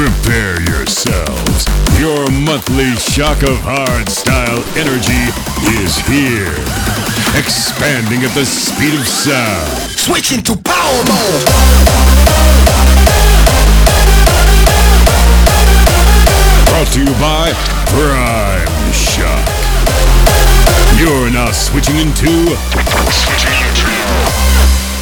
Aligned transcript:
Prepare 0.00 0.62
yourselves. 0.62 1.66
Your 2.00 2.30
monthly 2.30 2.88
shock 2.96 3.42
of 3.42 3.58
hardstyle 3.60 4.64
energy 4.80 5.28
is 5.76 5.98
here. 6.08 6.56
Expanding 7.36 8.24
at 8.24 8.34
the 8.34 8.46
speed 8.46 8.98
of 8.98 9.06
sound. 9.06 9.68
Switching 9.90 10.42
to 10.44 10.52
Powermode. 10.52 11.44
Brought 16.70 16.88
to 16.94 17.00
you 17.00 17.12
by 17.20 17.52
Primeshock. 17.92 19.48
You're 20.98 21.30
now 21.30 21.52
switching 21.52 21.96
into 21.96 22.56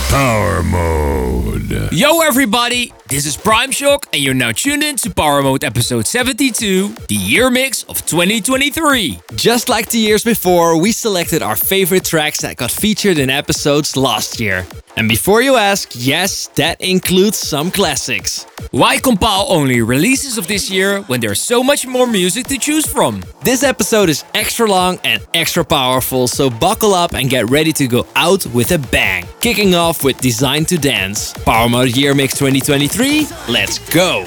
Powermode. 0.09 1.91
Yo, 1.93 2.20
everybody, 2.20 2.95
this 3.11 3.27
is 3.27 3.36
Primeshock, 3.36 4.06
and 4.11 4.23
you're 4.23 4.32
now 4.32 4.52
tuned 4.52 4.82
in 4.82 4.96
to 4.96 5.10
Powermode 5.10 5.62
episode 5.62 6.06
72, 6.06 6.88
the 7.09 7.14
year 7.14 7.50
mix 7.50 7.83
of 7.84 8.05
2023. 8.06 9.20
Just 9.34 9.69
like 9.69 9.91
the 9.91 9.98
years 9.98 10.24
before, 10.24 10.80
we 10.80 10.92
selected 10.92 11.42
our 11.42 11.56
favorite 11.56 12.06
tracks 12.06 12.41
that 12.41 12.56
got 12.56 12.70
featured 12.70 13.19
in 13.19 13.28
episodes 13.28 13.98
last 13.98 14.41
year. 14.41 14.66
And 14.97 15.09
before 15.09 15.42
you 15.42 15.56
ask, 15.56 15.92
yes, 15.95 16.48
that 16.56 16.80
includes 16.80 17.37
some 17.38 17.70
classics. 17.70 18.47
Why 18.70 18.98
compile 18.98 19.47
only 19.48 19.80
releases 19.80 20.38
of 20.38 20.47
this 20.47 20.70
year 20.70 21.02
when 21.02 21.20
there's 21.20 21.41
so 21.41 21.62
much 21.62 21.87
more 21.87 22.06
music 22.06 22.47
to 22.48 22.59
choose 22.59 22.87
from? 22.87 23.23
This 23.42 23.62
episode 23.62 24.09
is 24.09 24.24
extra 24.34 24.66
long 24.69 24.98
and 25.05 25.24
extra 25.34 25.64
powerful, 25.64 26.27
so 26.27 26.51
buckle 26.51 26.95
up 26.95 27.14
and 27.14 27.30
get 27.30 27.48
ready 27.48 27.73
to 27.74 27.87
go 27.87 28.06
out 28.16 28.45
with 28.47 28.73
a 28.73 28.78
bang. 28.78 29.24
Kicking 29.41 29.74
off 29.74 30.02
with 30.05 30.19
Design 30.19 30.64
to 30.66 30.77
Dance. 30.77 31.33
Powermode 31.33 31.97
Year 31.97 32.14
Mix 32.14 32.34
2023, 32.39 33.27
let's 33.48 33.78
go! 33.91 34.27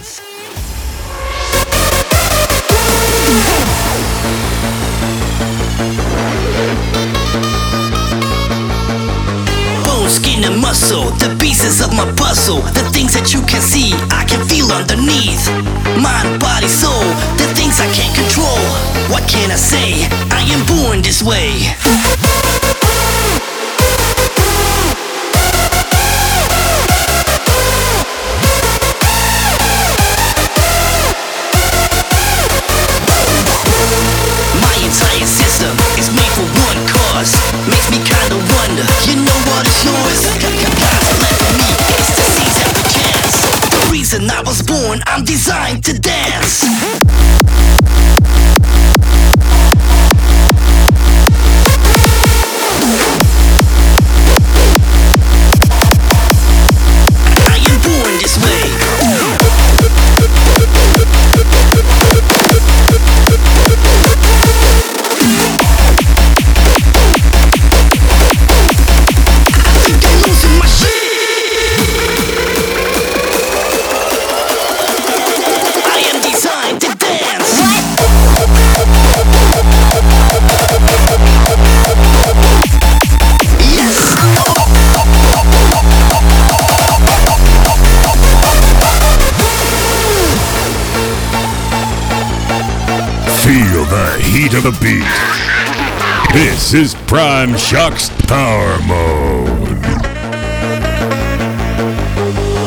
Skin, 10.41 10.53
and 10.53 10.61
muscle, 10.61 11.11
the 11.17 11.35
pieces 11.39 11.81
of 11.81 11.93
my 11.93 12.05
puzzle, 12.15 12.61
the 12.73 12.89
things 12.91 13.13
that 13.13 13.34
you 13.34 13.41
can 13.41 13.61
see, 13.61 13.93
I 14.09 14.25
can 14.25 14.43
feel 14.48 14.71
underneath. 14.71 15.45
Mind, 16.01 16.39
body, 16.39 16.67
soul, 16.67 17.05
the 17.37 17.45
things 17.53 17.79
I 17.79 17.87
can't 17.93 18.13
control. 18.15 18.61
What 19.11 19.27
can 19.29 19.51
I 19.51 19.55
say? 19.55 20.07
I 20.31 20.41
am 20.49 20.65
born 20.65 21.01
this 21.01 21.21
way. 21.21 22.30
I'm 45.07 45.24
designed 45.24 45.84
to 45.85 45.99
dance. 45.99 46.80
Of 94.63 94.77
the 94.77 94.85
beat. 94.85 96.38
This 96.38 96.73
is 96.75 96.94
Primeshock's 97.09 98.09
Power 98.27 98.77
Mode. 98.85 99.81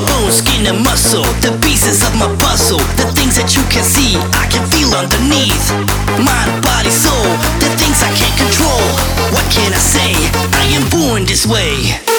Bone, 0.03 0.33
skin, 0.33 0.67
and 0.67 0.83
muscle, 0.83 1.23
the 1.39 1.57
pieces 1.63 2.03
of 2.03 2.11
my 2.19 2.27
puzzle, 2.43 2.79
the 2.99 3.07
things 3.15 3.37
that 3.37 3.55
you 3.55 3.63
can 3.71 3.85
see, 3.85 4.19
I 4.35 4.51
can 4.51 4.67
feel 4.75 4.91
underneath. 4.91 5.71
Mind, 6.19 6.63
body, 6.67 6.91
soul, 6.91 7.31
the 7.63 7.71
things 7.79 8.03
I 8.03 8.11
can't 8.19 8.35
control. 8.43 8.83
What 9.31 9.47
can 9.55 9.71
I 9.71 9.79
say? 9.79 10.19
I 10.51 10.67
am 10.75 10.83
born 10.91 11.25
this 11.27 11.47
way. 11.47 12.14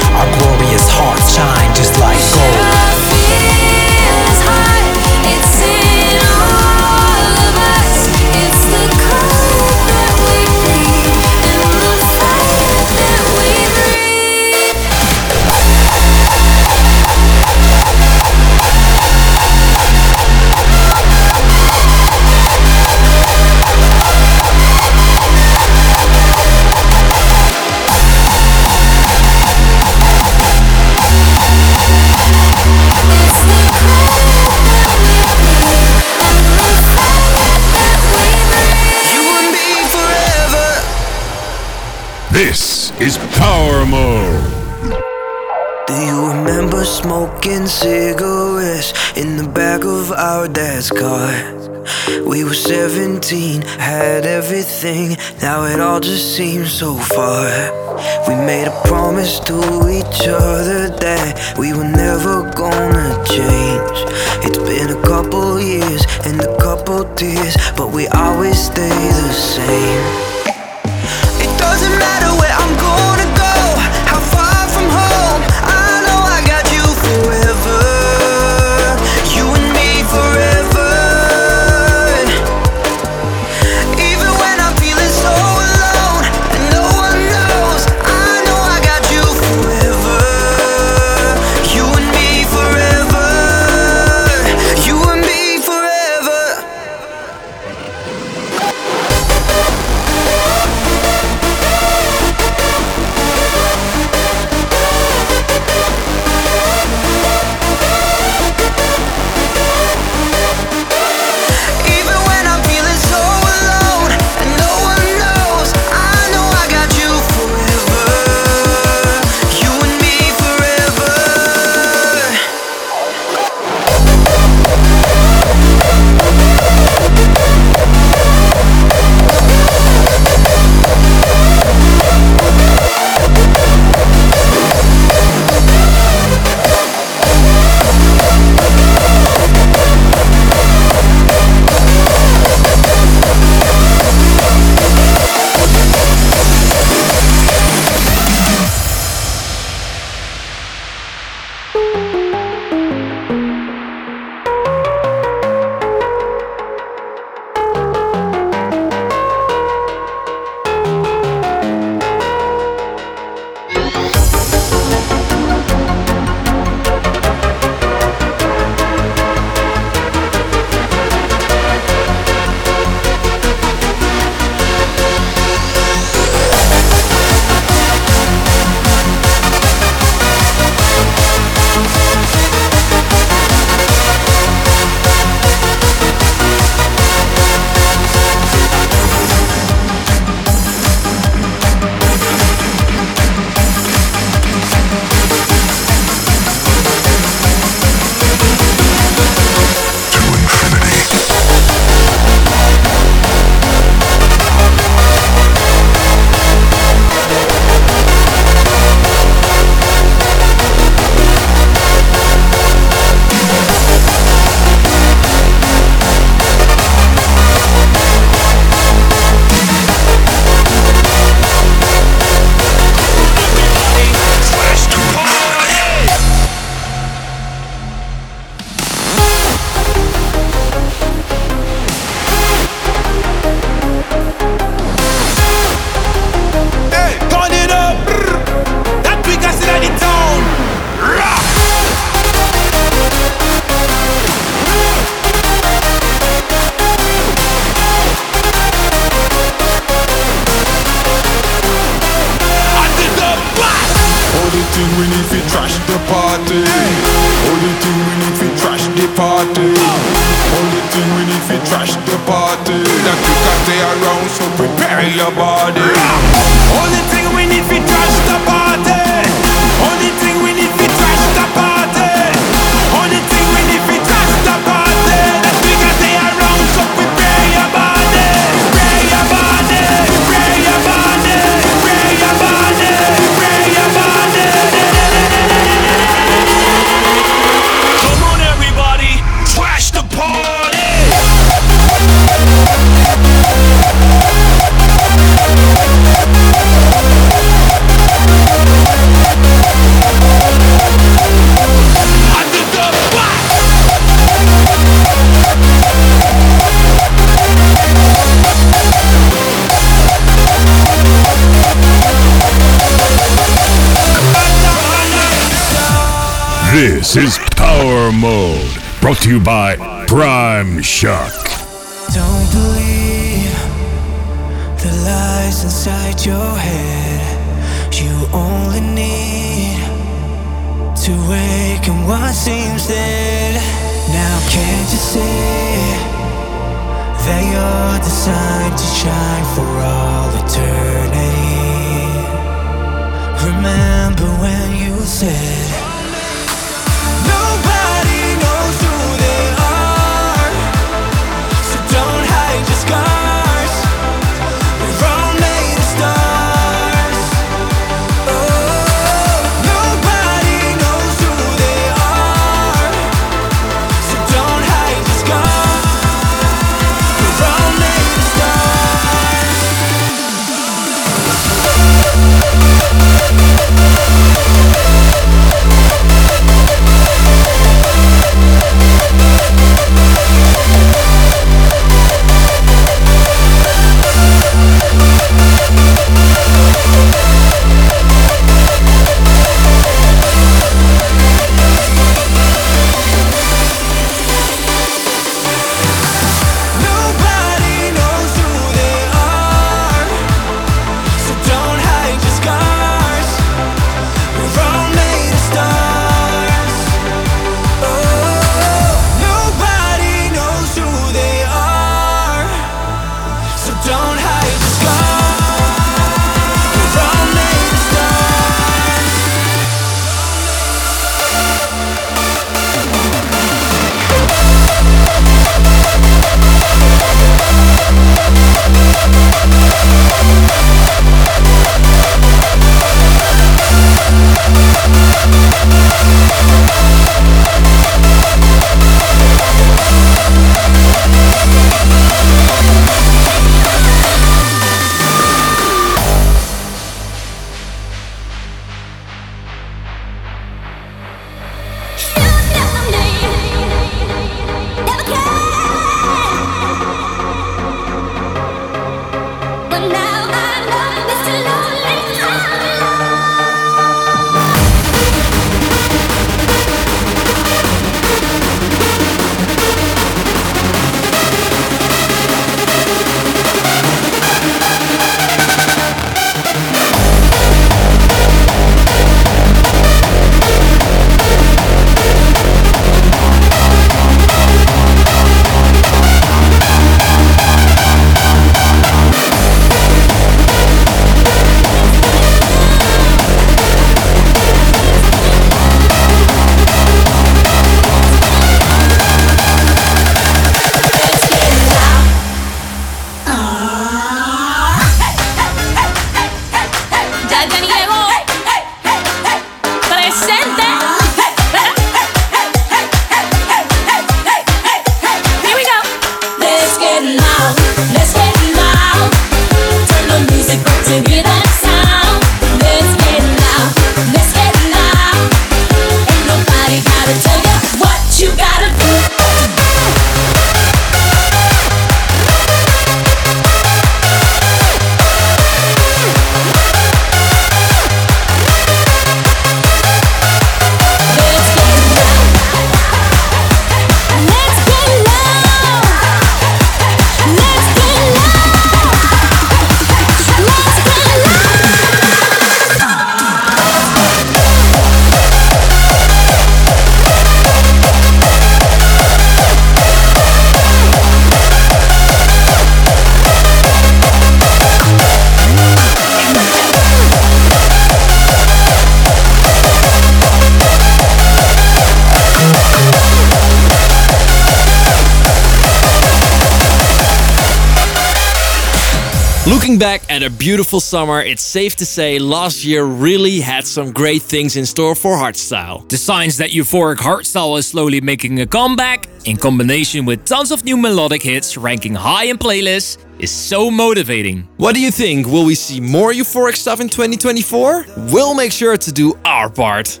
Looking 580.20 580.32
back 580.32 580.38
at 580.38 580.38
a 580.38 580.44
beautiful 580.44 580.80
summer, 580.80 581.22
it's 581.22 581.42
safe 581.42 581.76
to 581.76 581.86
say 581.86 582.18
last 582.18 582.64
year 582.64 582.84
really 582.84 583.40
had 583.40 583.66
some 583.66 583.90
great 583.92 584.22
things 584.22 584.56
in 584.56 584.66
store 584.66 584.94
for 584.94 585.16
hardstyle. 585.16 585.88
The 585.88 585.96
signs 585.96 586.36
that 586.36 586.50
euphoric 586.50 586.96
hardstyle 586.96 587.58
is 587.58 587.66
slowly 587.66 588.00
making 588.00 588.40
a 588.40 588.46
comeback, 588.46 589.08
in 589.24 589.36
combination 589.36 590.04
with 590.04 590.24
tons 590.24 590.50
of 590.50 590.64
new 590.64 590.76
melodic 590.76 591.22
hits 591.22 591.56
ranking 591.56 591.94
high 591.94 592.24
in 592.24 592.36
playlists, 592.36 592.98
is 593.18 593.30
so 593.30 593.70
motivating. 593.70 594.46
What 594.58 594.74
do 594.74 594.80
you 594.80 594.90
think? 594.90 595.26
Will 595.26 595.44
we 595.46 595.54
see 595.54 595.80
more 595.80 596.12
euphoric 596.12 596.56
stuff 596.56 596.80
in 596.80 596.88
2024? 596.88 597.86
We'll 598.12 598.34
make 598.34 598.52
sure 598.52 598.76
to 598.76 598.92
do 598.92 599.14
our 599.24 599.48
part. 599.48 600.00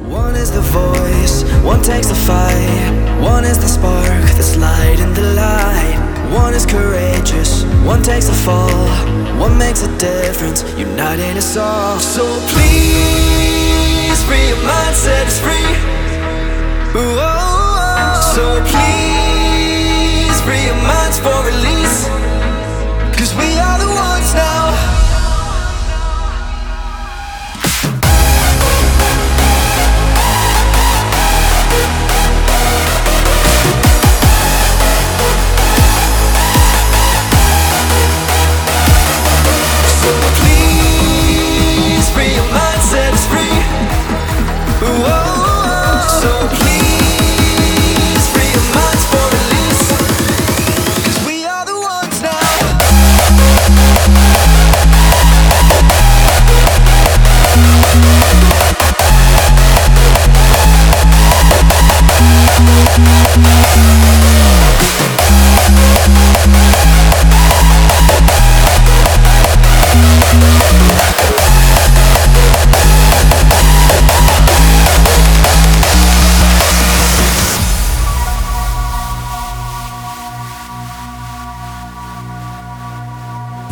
One 0.00 0.34
is 0.34 0.50
the 0.50 0.60
voice, 0.60 1.44
one 1.64 1.82
takes 1.82 2.08
the 2.08 2.14
fight. 2.14 3.22
One 3.22 3.44
is 3.44 3.58
the 3.58 3.68
spark 3.68 4.22
that's 4.36 4.56
lighting 4.56 5.14
the 5.14 5.34
light. 5.34 6.05
One 6.32 6.54
is 6.54 6.66
courageous, 6.66 7.64
one 7.84 8.02
takes 8.02 8.26
the 8.26 8.34
fall. 8.34 8.86
One 9.38 9.58
makes 9.58 9.82
a 9.82 9.98
difference, 9.98 10.62
uniting 10.78 11.36
us 11.36 11.56
all. 11.56 11.98
So 12.00 12.24
please, 12.48 14.22
free 14.24 14.48
your 14.48 14.62
mind, 14.64 14.96
set 14.96 15.26
us 15.26 15.38
free. 15.40 15.70
Ooh, 16.96 17.20
oh, 17.20 17.76
oh. 17.78 18.32
So 18.34 18.44
please, 18.72 20.40
free 20.42 20.64
your 20.64 20.80
minds 20.82 21.18
for 21.18 21.36
release. 21.44 21.65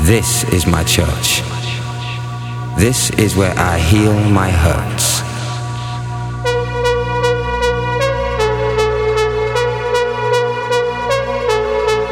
This 0.05 0.45
is 0.53 0.67
my 0.67 0.85
church. 0.85 1.41
This 2.77 3.09
is 3.13 3.37
where 3.37 3.55
I 3.57 3.79
heal 3.79 4.13
my 4.13 4.51
hurts. 4.51 5.21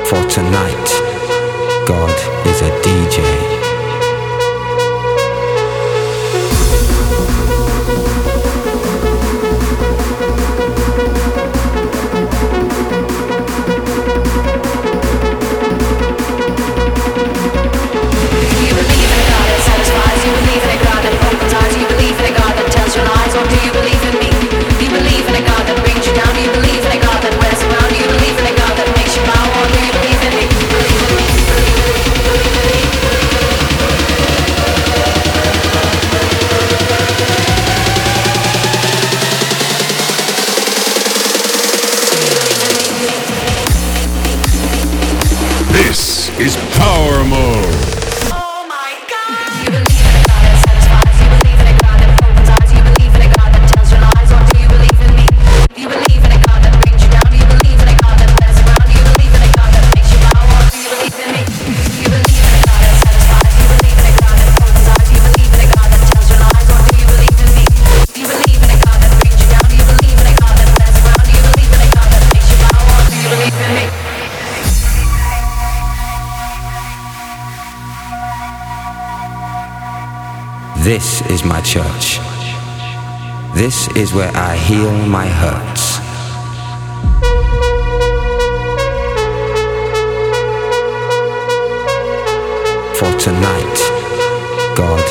For 0.09 0.27
tonight, 0.31 0.89
God 1.87 2.17
is 2.47 2.63
a 2.63 2.71
DJ. 2.81 3.52
This 83.55 83.87
is 83.97 84.15
where 84.15 84.33
I 84.35 84.57
heal 84.57 84.91
my 85.07 85.27
hurts. 85.27 85.99
For 92.99 93.13
tonight, 93.21 93.79
God 94.75 95.05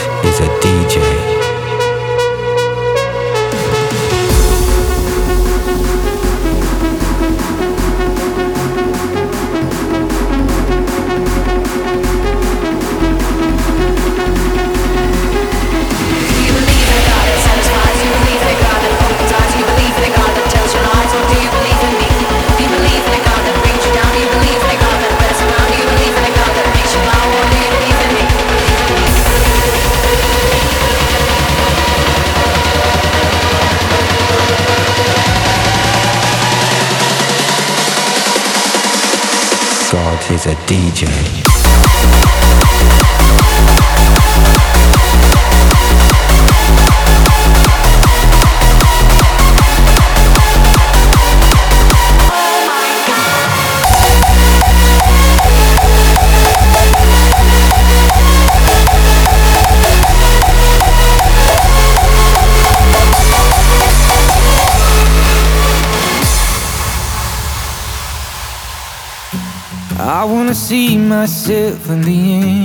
myself 71.21 71.87
in 71.91 72.01
the 72.01 72.19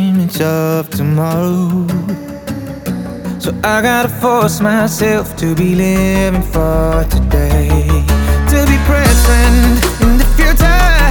image 0.09 0.41
of 0.41 0.89
tomorrow. 0.89 1.87
So 3.39 3.51
I 3.63 3.83
gotta 3.83 4.09
force 4.09 4.63
myself 4.63 5.37
to 5.37 5.55
be 5.55 5.75
living 5.75 6.41
for 6.41 7.05
today. 7.11 7.69
To 8.53 8.59
be 8.71 8.79
present 8.89 9.85
in 10.05 10.17
the 10.17 10.29
future, 10.37 11.05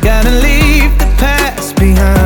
gotta 0.00 0.30
leave 0.46 0.96
the 1.00 1.12
past 1.18 1.74
behind. 1.74 2.21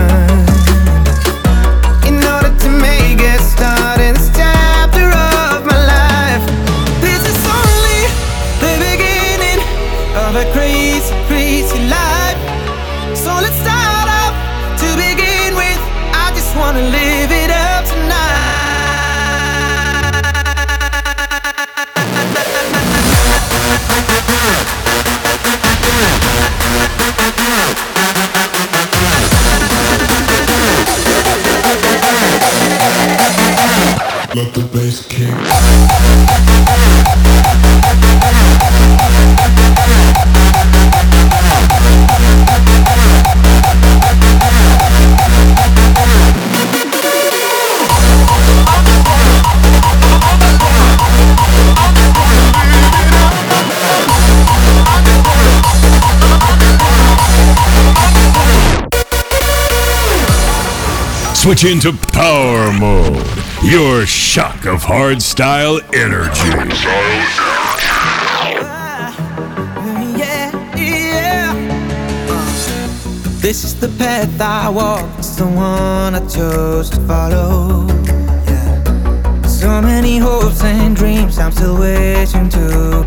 switch 61.47 61.65
into 61.65 61.93
Powermode. 61.93 63.23
Your 63.63 64.05
shock 64.05 64.67
of 64.67 64.83
hardstyle 64.83 65.79
energy. 65.95 66.51
This 73.41 73.63
is 73.63 73.79
the 73.79 73.87
path 73.97 74.41
I 74.41 74.69
walk, 74.71 75.09
it's 75.19 75.37
the 75.37 75.47
one 75.47 76.17
I 76.17 76.27
chose 76.27 76.91
to 76.91 77.01
follow. 77.07 77.87
Yeah. 78.49 79.43
So 79.43 79.81
many 79.81 80.19
hopes 80.19 80.65
and 80.65 80.97
dreams 80.97 81.39
I'm 81.39 81.53
still 81.53 81.79
waiting 81.79 82.49
to 82.49 83.07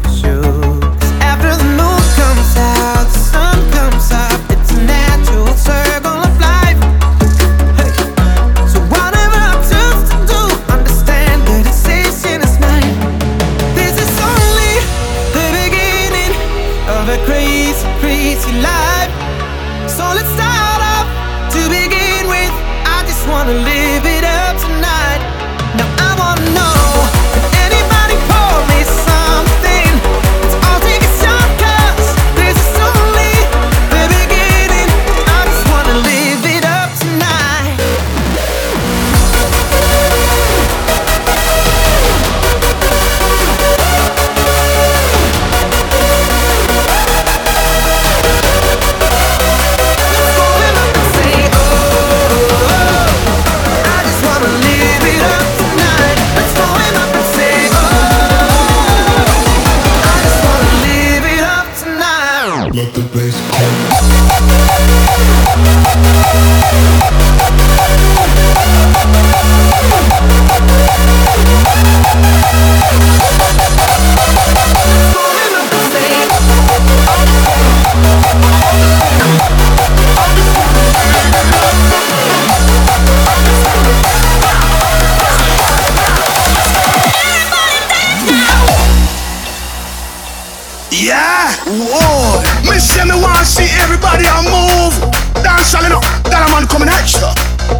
me 92.79 92.85
say 92.85 93.03
me 93.03 93.15
wanna 93.19 93.43
see 93.43 93.67
everybody 93.83 94.23
a 94.23 94.39
move. 94.47 94.95
Dance 95.43 95.75
all 95.75 95.83
enough, 95.83 96.07
that 96.31 96.47
a 96.47 96.49
man 96.51 96.65
coming 96.67 96.87
at 96.87 97.11
you. 97.11 97.27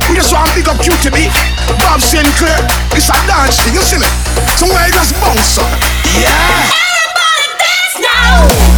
We 0.10 0.16
just 0.16 0.34
want 0.34 0.50
to 0.50 0.54
pick 0.54 0.68
up 0.68 0.76
Cutee 0.84 1.12
B, 1.12 1.32
Bob 1.80 2.04
Sinclar. 2.04 2.60
It's 2.92 3.08
a 3.08 3.16
dance 3.24 3.64
thing, 3.64 3.74
you 3.74 3.82
see 3.82 4.00
me? 4.00 4.10
Somewhere 4.60 4.84
you 4.88 4.94
just 4.94 5.16
bounce 5.22 5.58
up. 5.58 5.72
Yeah. 6.20 6.36
Everybody 6.36 7.48
dance 7.64 7.96
now. 8.04 8.69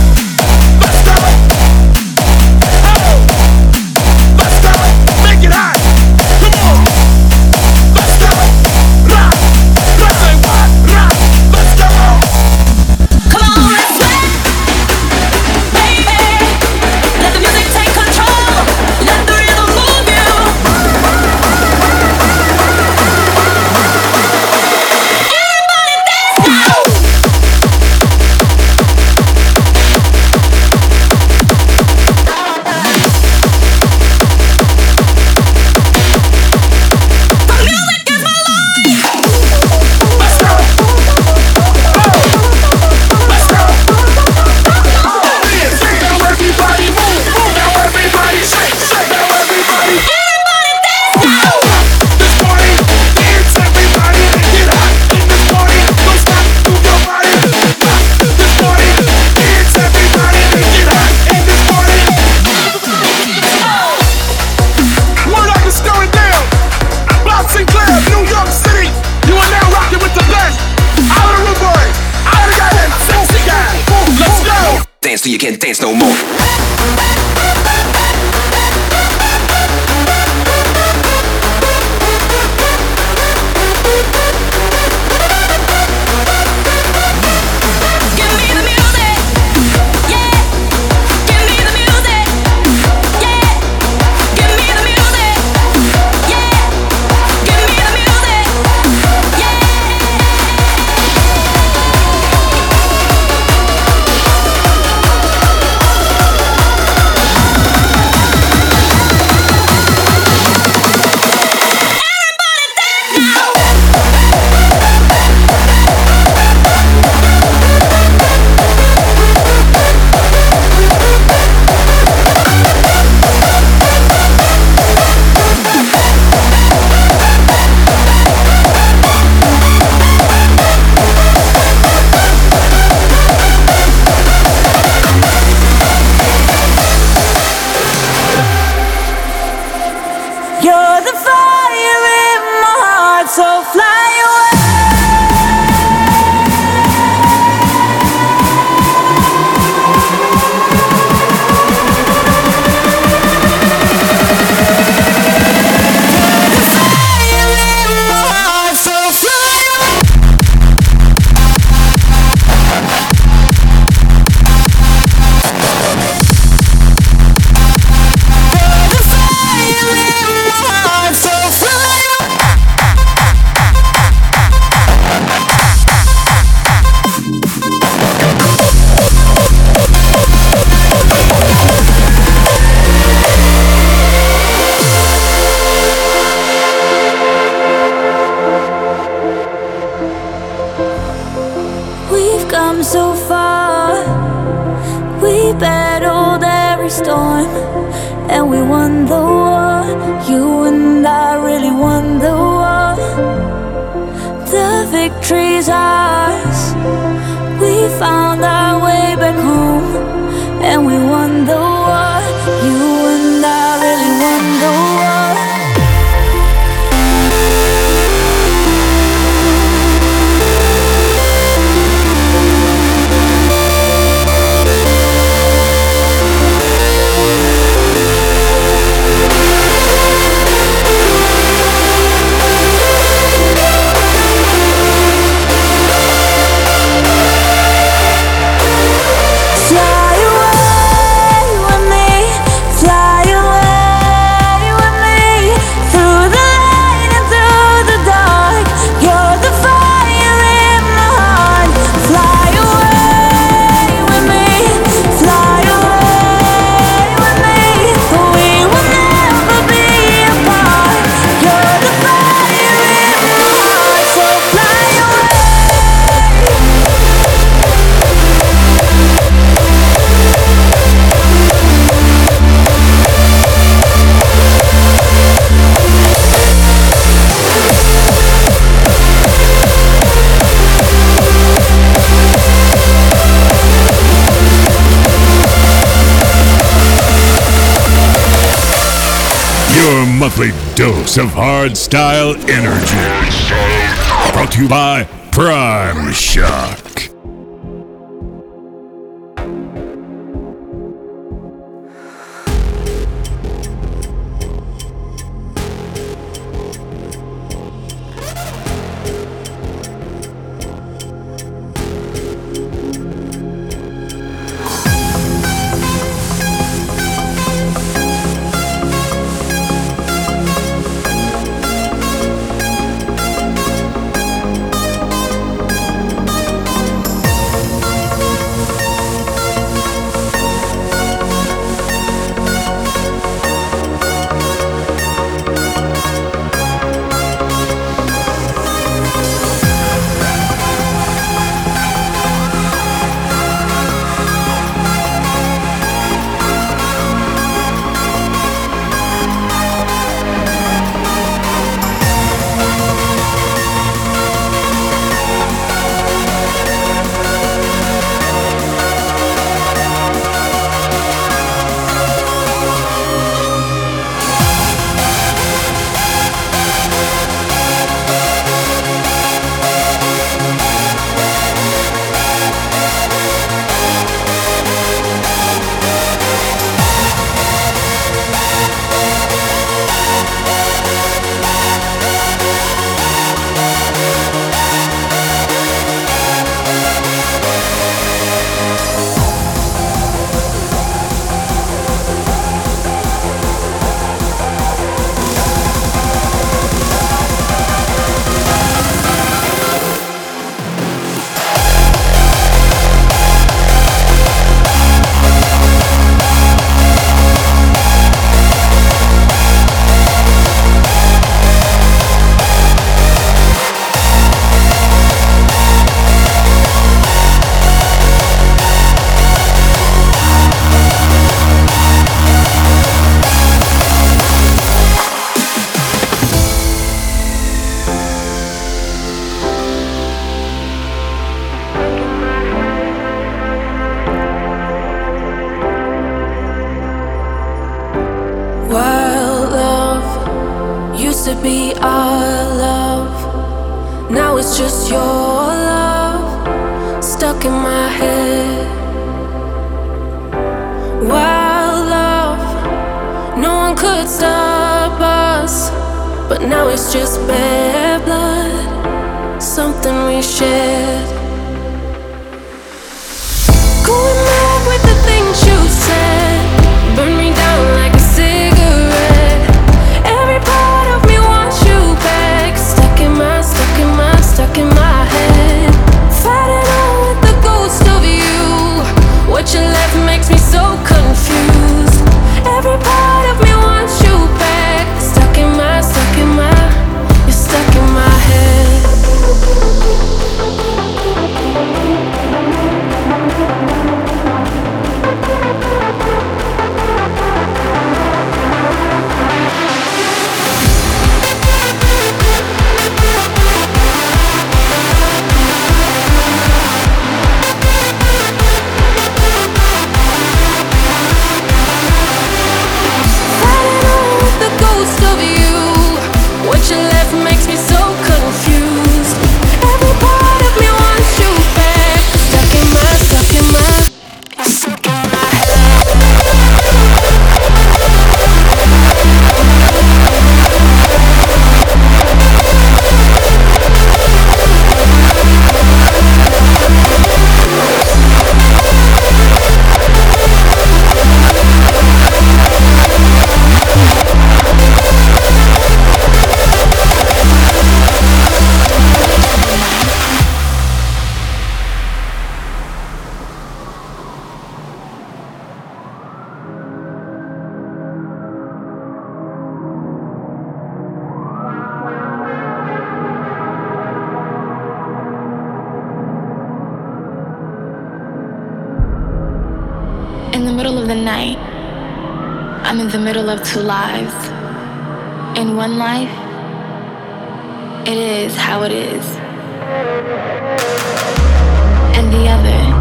Hardstyle 291.61 292.33
energy. 292.49 294.33
Brought 294.33 294.51
to 294.53 294.63
you 294.63 294.67
by 294.67 295.03
Primeshock. 295.29 297.10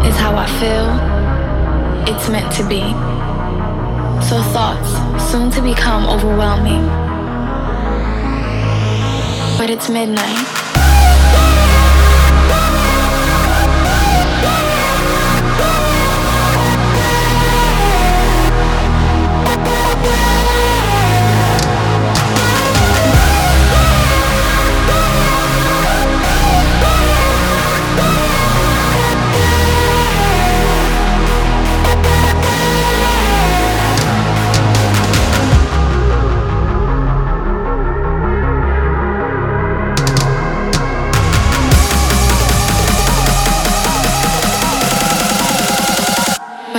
is 0.05 0.15
how 0.17 0.35
I 0.35 0.47
feel. 0.59 0.87
It's 2.13 2.29
meant 2.29 2.51
to 2.55 2.63
be. 2.67 2.81
So 4.27 4.41
thoughts 4.53 4.91
soon 5.31 5.51
to 5.51 5.61
become 5.61 6.05
overwhelming. 6.05 6.85
But 9.57 9.69
it's 9.69 9.89
midnight. 9.89 10.70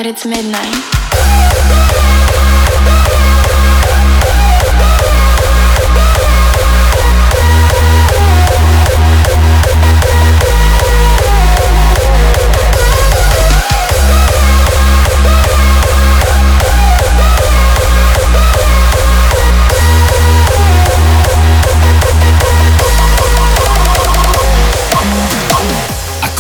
but 0.03 0.11
it's 0.11 0.27
midnight. 0.27 0.92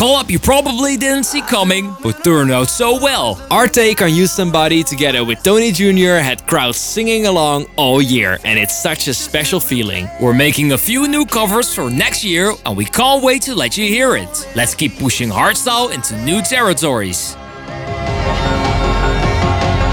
call 0.03 0.16
up 0.16 0.28
you 0.28 0.38
probably 0.40 0.96
didn't 0.96 1.22
see 1.22 1.40
coming, 1.42 1.94
but 2.03 2.24
turned 2.24 2.50
out 2.50 2.68
so 2.68 3.00
well. 3.00 3.40
Our 3.53 3.68
take 3.68 4.03
on 4.03 4.12
Use 4.12 4.32
Somebody 4.32 4.82
together 4.82 5.24
with 5.24 5.44
Tony 5.44 5.70
Jr. 5.70 6.18
had 6.18 6.44
crowds 6.48 6.76
singing 6.76 7.26
along 7.26 7.66
all 7.76 8.03
year, 8.03 8.40
and 8.42 8.59
it's 8.59 8.76
such 8.82 9.07
a 9.07 9.14
special 9.14 9.61
feeling. 9.61 10.09
We're 10.20 10.34
making 10.34 10.72
a 10.72 10.78
few 10.78 11.07
new 11.07 11.24
covers 11.24 11.72
for 11.72 11.88
next 11.88 12.24
year, 12.24 12.53
and 12.66 12.76
we 12.76 12.84
can't 12.84 13.22
wait 13.22 13.42
to 13.42 13.55
let 13.55 13.78
you 13.78 13.86
hear 13.86 14.16
it. 14.16 14.48
Let's 14.57 14.74
keep 14.74 14.98
pushing 14.98 15.28
hardstyle 15.28 15.94
into 15.94 16.20
new 16.24 16.42
territories. 16.42 17.36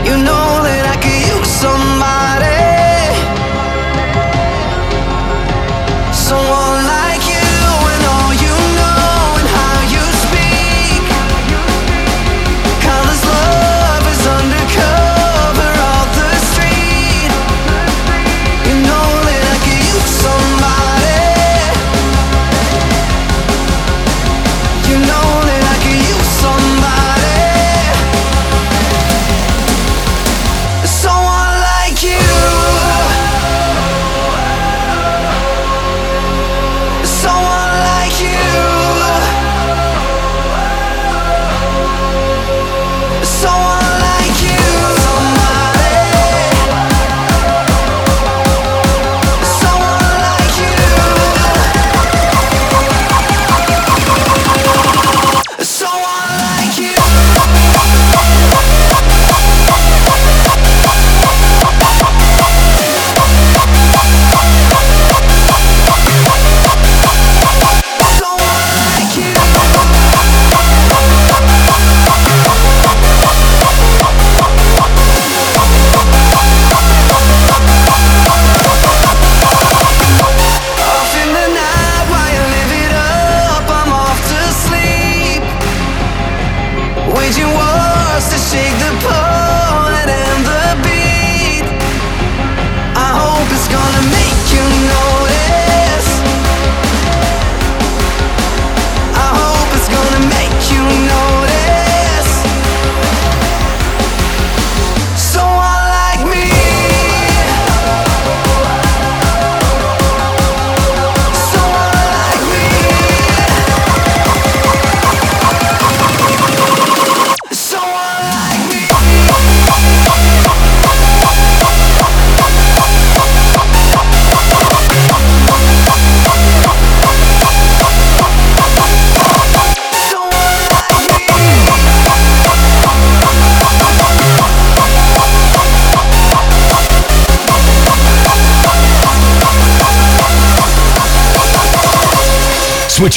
You 0.07 0.15
know 0.25 0.63
that 0.65 0.83
I 0.89 0.95
could 1.03 1.37
use 1.37 1.51
somebody 1.61 2.58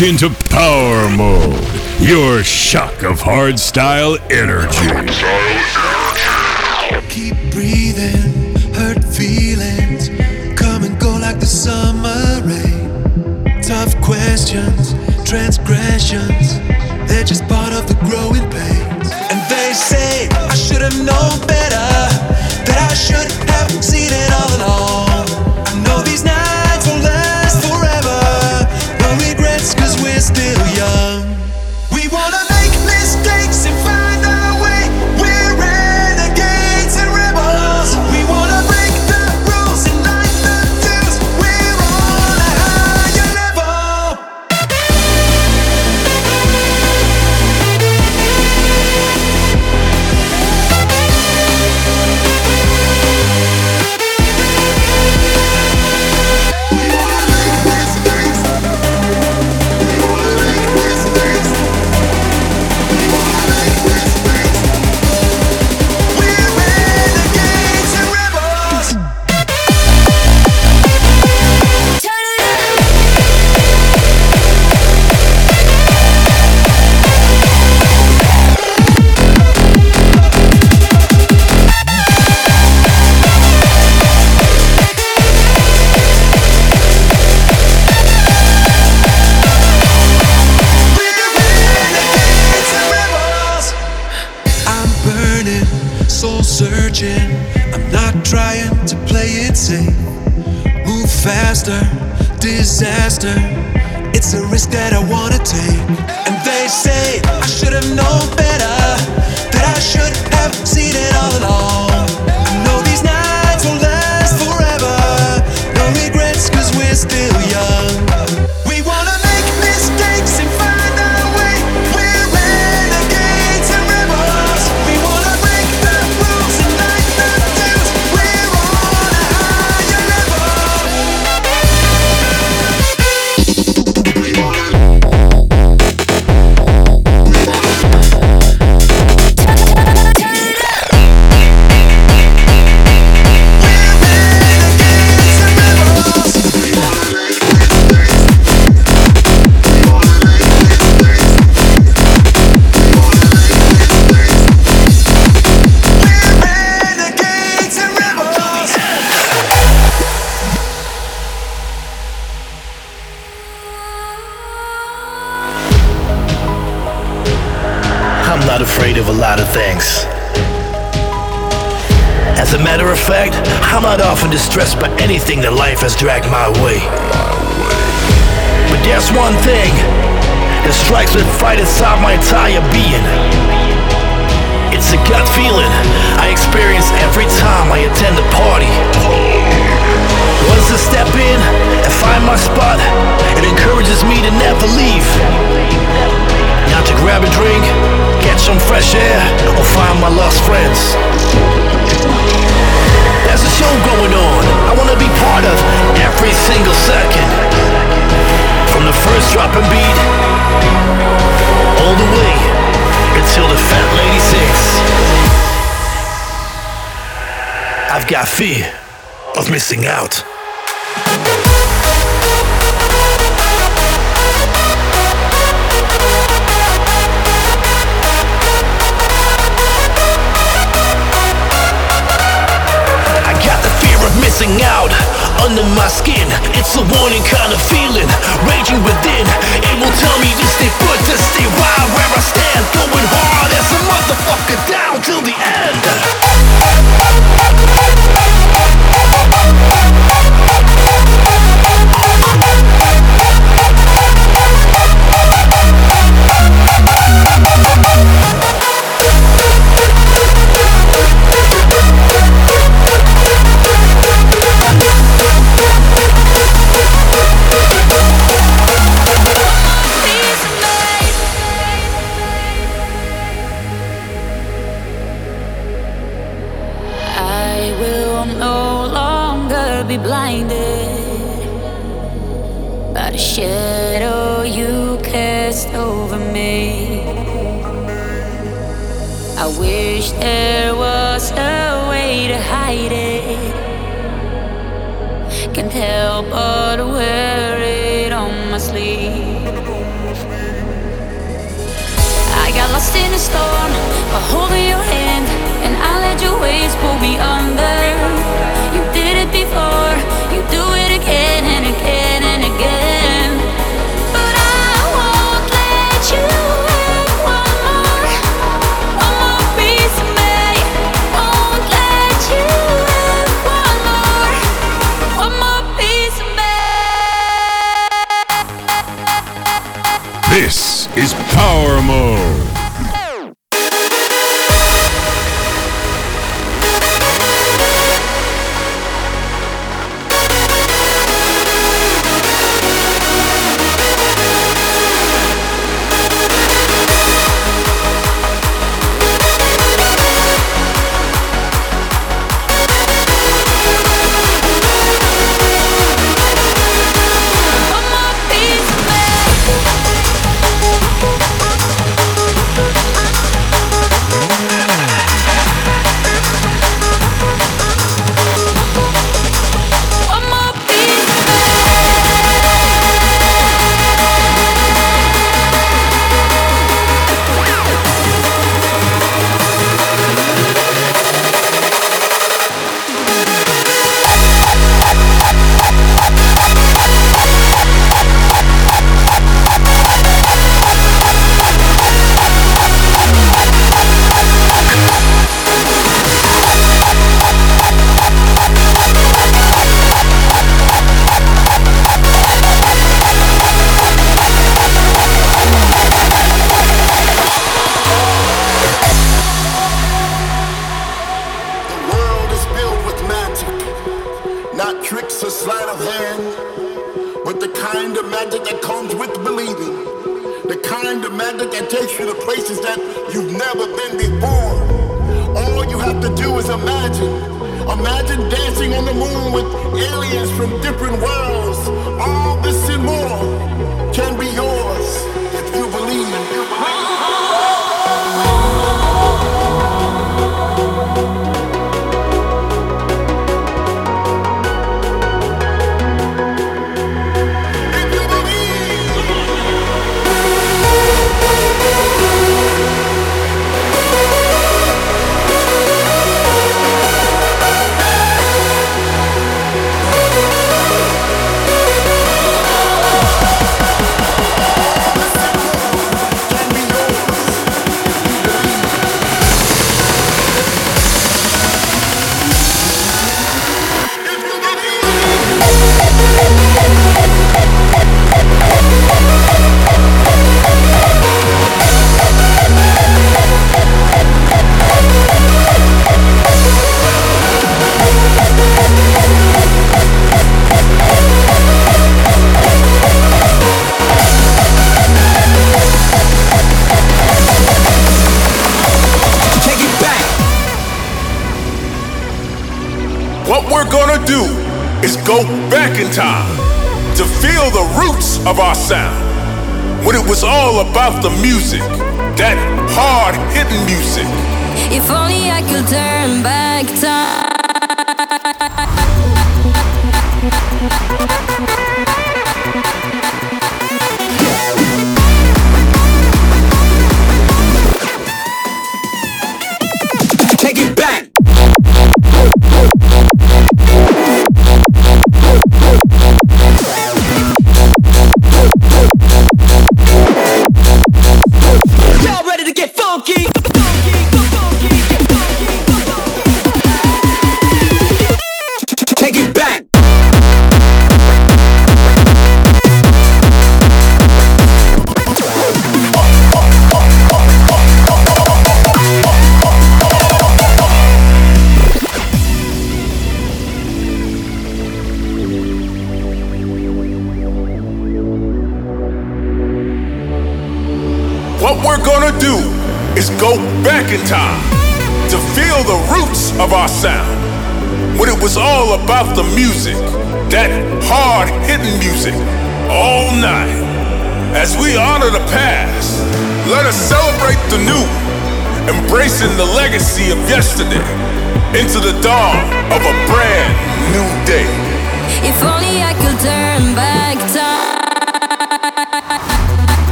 Into 0.00 0.30
Powermode. 0.48 2.08
Your 2.08 2.42
shock 2.42 3.02
of 3.02 3.20
hardstyle 3.20 4.18
energy. 4.32 5.41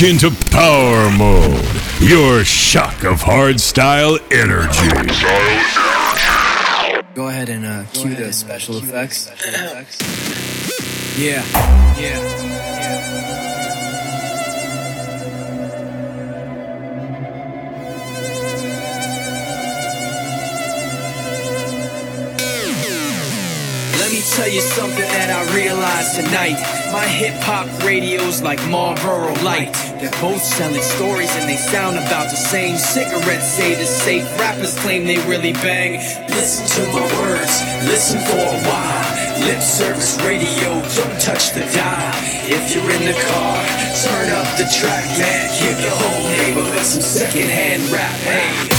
Switch 0.00 0.10
into 0.10 0.30
Powermode. 0.30 2.08
Your 2.08 2.42
shock 2.42 3.04
of 3.04 3.20
hardstyle 3.20 4.18
energy. 4.32 4.88
Go 7.14 7.28
ahead 7.28 7.50
and 7.50 7.66
uh, 7.66 7.84
cue 7.92 8.14
the 8.14 8.32
special 8.32 8.78
effects. 8.78 9.30
yeah. 11.18 11.44
Yeah. 11.98 12.18
Let 23.98 24.12
me 24.12 24.22
tell 24.22 24.48
you 24.48 24.60
something 24.60 24.98
that 24.98 25.30
I 25.30 25.54
realized 25.54 26.16
tonight. 26.16 26.58
My 26.92 27.06
hip 27.06 27.34
hop 27.42 27.68
radio's 27.84 28.40
like 28.42 28.64
Marlboro 28.68 29.34
Light. 29.42 29.76
They're 30.00 30.10
both 30.18 30.42
selling 30.42 30.80
stories 30.80 31.28
and 31.36 31.46
they 31.46 31.56
sound 31.56 31.98
about 31.98 32.30
the 32.30 32.36
same. 32.36 32.78
Cigarettes 32.78 33.44
say 33.44 33.74
the 33.74 33.84
safe, 33.84 34.24
rappers 34.40 34.74
claim 34.80 35.04
they 35.04 35.18
really 35.28 35.52
bang. 35.52 36.00
Listen 36.30 36.64
to 36.84 36.92
my 36.92 37.04
words, 37.20 37.60
listen 37.84 38.18
for 38.20 38.40
a 38.40 38.60
while. 38.64 39.44
Lip 39.44 39.60
service 39.60 40.16
radio, 40.24 40.80
don't 40.96 41.20
touch 41.20 41.52
the 41.52 41.60
dial. 41.76 42.14
If 42.48 42.74
you're 42.74 42.90
in 42.90 43.04
the 43.04 43.20
car, 43.28 43.56
turn 44.00 44.30
up 44.30 44.48
the 44.56 44.64
track, 44.72 45.04
man. 45.18 45.50
Give 45.60 45.78
your 45.78 45.92
whole 45.92 46.28
neighborhood 46.30 46.86
some 46.86 47.02
secondhand 47.02 47.82
rap. 47.92 48.10
Hey. 48.20 48.69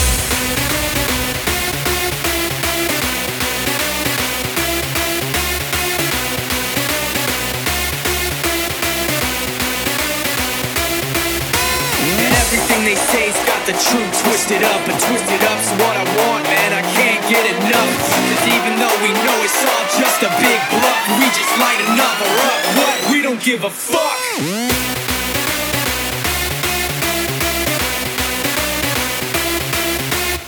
Got 13.62 13.68
the 13.68 13.84
truth 13.84 14.24
twisted 14.24 14.64
up 14.64 14.82
and 14.88 14.98
twisted 15.00 15.42
up's 15.44 15.70
what 15.78 15.96
I 15.96 16.04
want, 16.18 16.44
man. 16.46 16.74
I 16.74 16.82
can't 16.98 17.22
get 17.30 17.46
enough. 17.46 17.94
Cause 18.10 18.48
even 18.48 18.80
though 18.80 18.98
we 19.04 19.10
know 19.14 19.38
it's 19.44 19.62
all 19.66 19.86
just 20.00 20.24
a 20.24 20.30
big 20.42 20.60
bluff, 20.70 21.02
we 21.20 21.26
just 21.30 21.54
light 21.60 21.80
another 21.90 22.30
up. 22.50 22.62
What? 22.78 23.12
We 23.12 23.22
don't 23.22 23.42
give 23.42 23.64
a 23.64 23.70
fuck. 23.70 24.18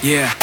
Yeah. 0.01 0.33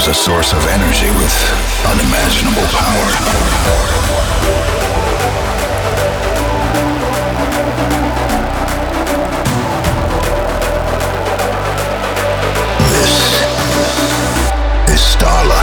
Was 0.00 0.08
a 0.08 0.14
source 0.14 0.52
of 0.54 0.66
energy 0.68 1.10
with 1.18 1.34
unimaginable 1.84 2.66
power. 2.72 3.10
This 12.92 13.44
is 14.88 15.00
Starlight. 15.02 15.59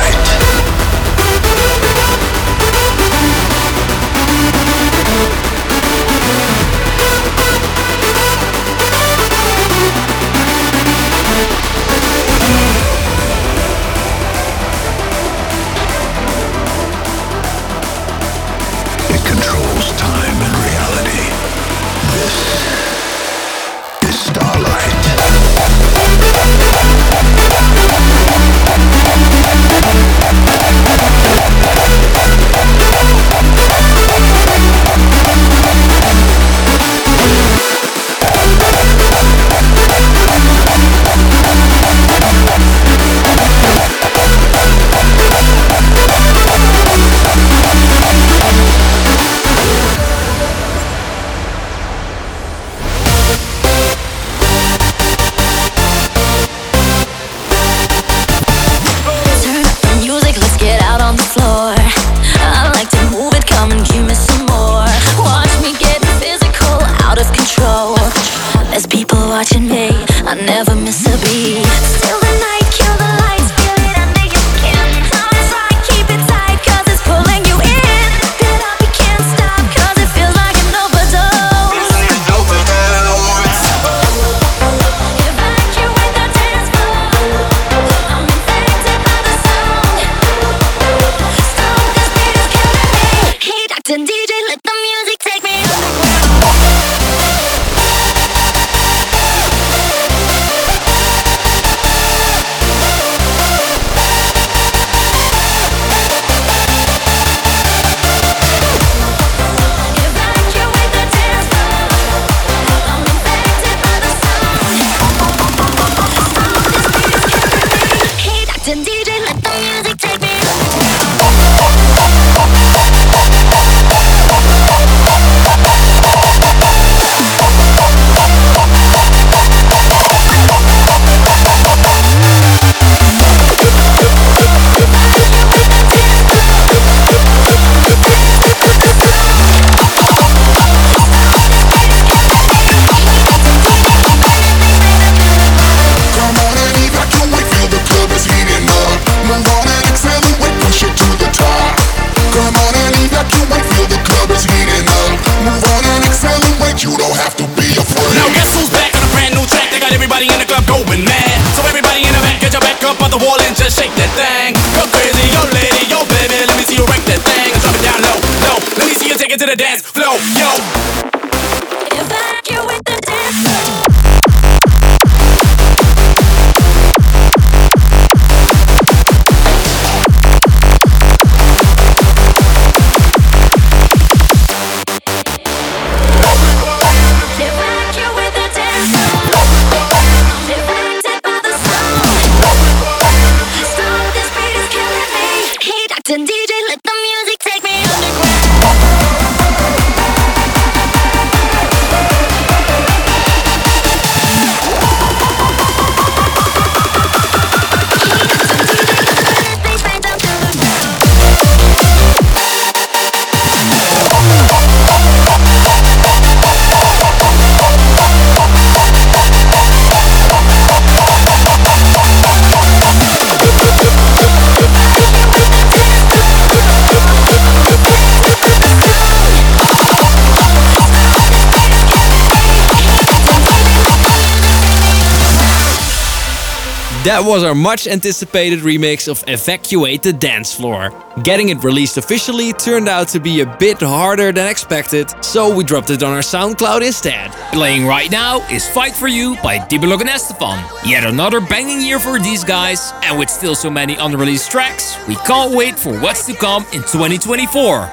That 237.18 237.26
was 237.26 237.44
our 237.44 237.56
much 237.56 237.88
anticipated 237.88 238.60
remix 238.60 239.08
of 239.08 239.24
Evacuate 239.28 240.04
the 240.04 240.14
Dance 240.14 240.54
Floor. 240.54 240.94
Getting 241.24 241.50
it 241.50 241.64
released 241.64 241.98
officially 241.98 242.54
turned 242.54 242.88
out 242.88 243.08
to 243.08 243.20
be 243.20 243.42
a 243.42 243.58
bit 243.58 243.80
harder 243.80 244.32
than 244.32 244.48
expected, 244.48 245.10
so 245.26 245.52
we 245.52 245.64
dropped 245.64 245.90
it 245.90 246.04
on 246.04 246.14
our 246.14 246.20
SoundCloud 246.20 246.86
instead. 246.86 247.32
Playing 247.54 247.88
right 247.88 248.12
now 248.12 248.48
is 248.52 248.70
Fight 248.70 248.96
For 248.96 249.08
You 249.08 249.36
by 249.42 249.66
D-Block 249.66 250.02
and 250.02 250.12
S-te-Fan. 250.12 250.64
Yet 250.86 251.06
another 251.06 251.42
banging 251.42 251.82
year 251.82 251.98
for 251.98 252.20
these 252.20 252.44
guys, 252.44 252.94
and 253.02 253.18
with 253.18 253.32
still 253.32 253.56
so 253.56 253.72
many 253.72 253.96
unreleased 253.96 254.52
tracks, 254.52 254.96
we 255.08 255.16
can't 255.16 255.56
wait 255.56 255.74
for 255.74 256.00
what's 256.00 256.24
to 256.28 256.36
come 256.36 256.66
in 256.72 256.84
2024. 256.84 257.90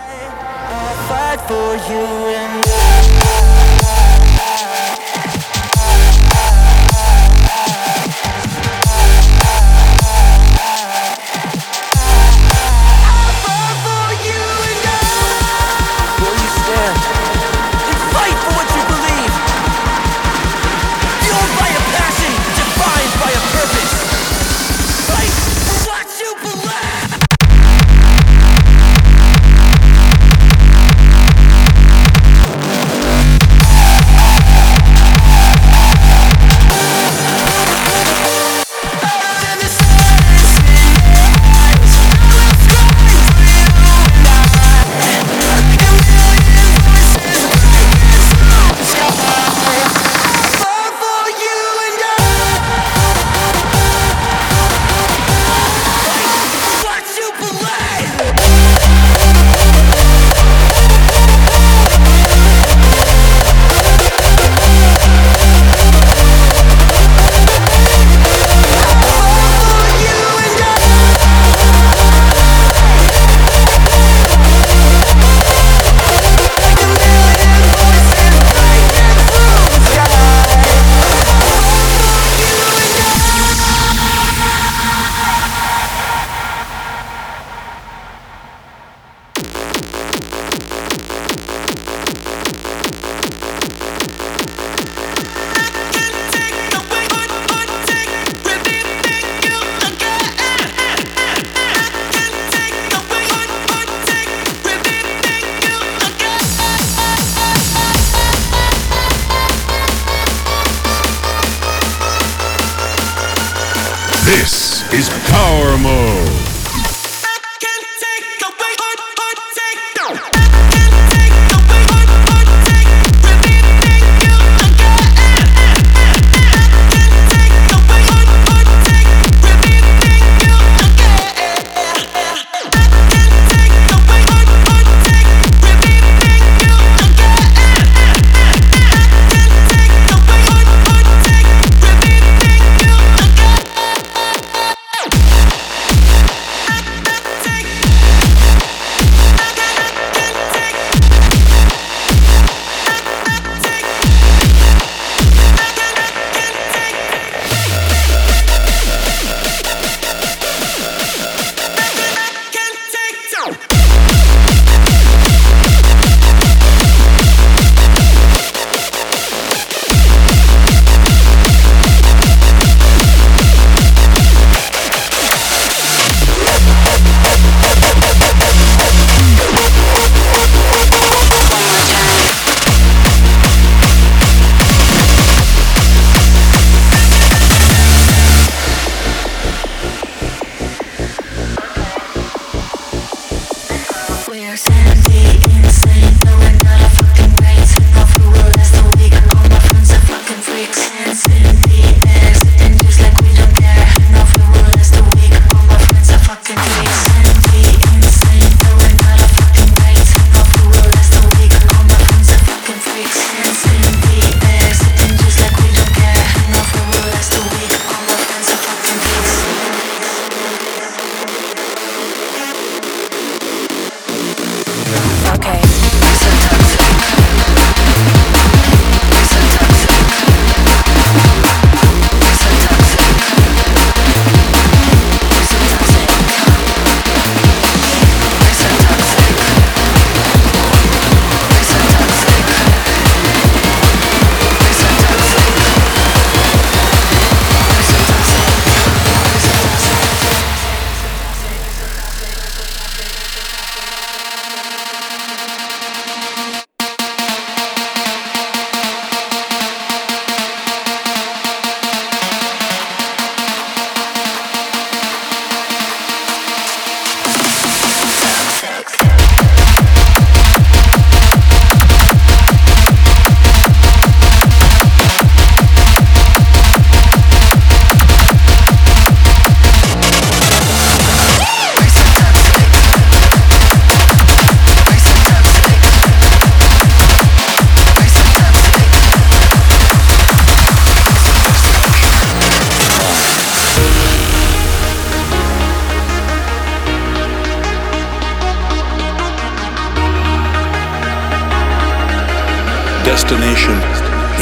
destination 303.14 303.78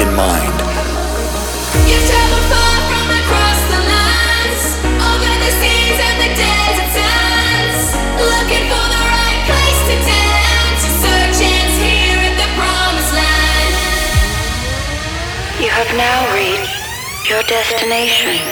in 0.01 0.09
mind. 0.17 0.57
You 1.85 1.99
travel 2.09 2.43
far 2.49 2.77
from 2.89 3.07
across 3.21 3.61
the 3.69 3.81
lands, 3.93 4.65
over 4.97 5.33
the 5.45 5.53
seas 5.61 6.01
and 6.01 6.17
the 6.25 6.33
looking 8.33 8.65
for 8.73 8.87
the 8.97 9.03
right 9.13 9.41
place 9.45 9.81
to 9.93 9.97
dance. 10.09 10.85
Here 11.85 12.17
at 12.17 12.37
the 12.41 12.49
promised 12.57 13.13
land. 13.13 13.73
You 15.61 15.69
have 15.69 15.93
now 15.93 16.33
reached 16.33 17.29
your 17.29 17.43
destination. 17.43 18.52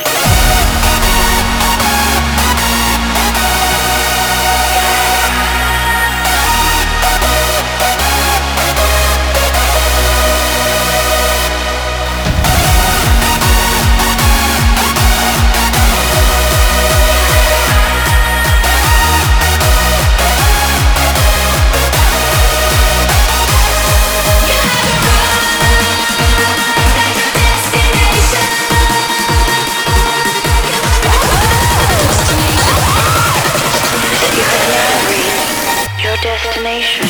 Nation. 36.62 37.09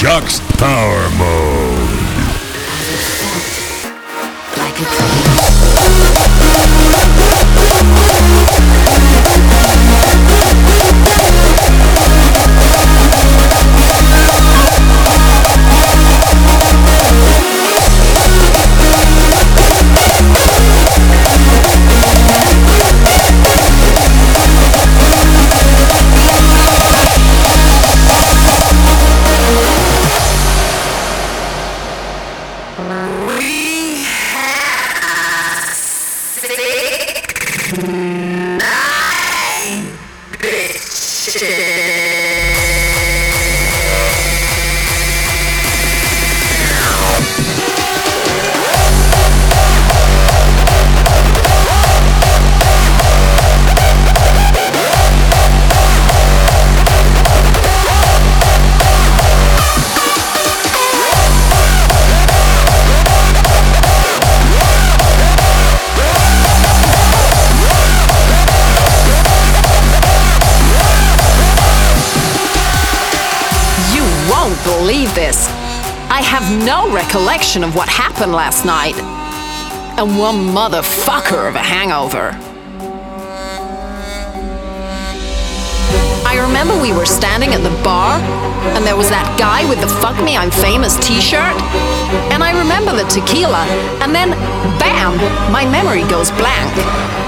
Prime 0.00 0.39
of 77.64 77.74
what 77.74 77.88
happened 77.88 78.32
last 78.32 78.64
night. 78.64 78.96
And 79.98 80.18
one 80.18 80.36
motherfucker 80.54 81.48
of 81.48 81.54
a 81.54 81.58
hangover. 81.58 82.36
I 86.24 86.38
remember 86.40 86.80
we 86.80 86.92
were 86.92 87.06
standing 87.06 87.50
at 87.54 87.62
the 87.62 87.74
bar, 87.82 88.18
and 88.76 88.86
there 88.86 88.96
was 88.96 89.10
that 89.10 89.26
guy 89.38 89.68
with 89.68 89.80
the 89.80 89.88
Fuck 90.00 90.22
Me 90.24 90.36
I'm 90.36 90.50
Famous 90.50 90.96
t 91.04 91.20
shirt. 91.20 91.56
And 92.32 92.42
I 92.42 92.56
remember 92.56 92.92
the 92.96 93.04
tequila, 93.10 93.66
and 94.00 94.14
then 94.14 94.30
bam, 94.78 95.18
my 95.52 95.66
memory 95.66 96.08
goes 96.08 96.30
blank. 96.32 97.19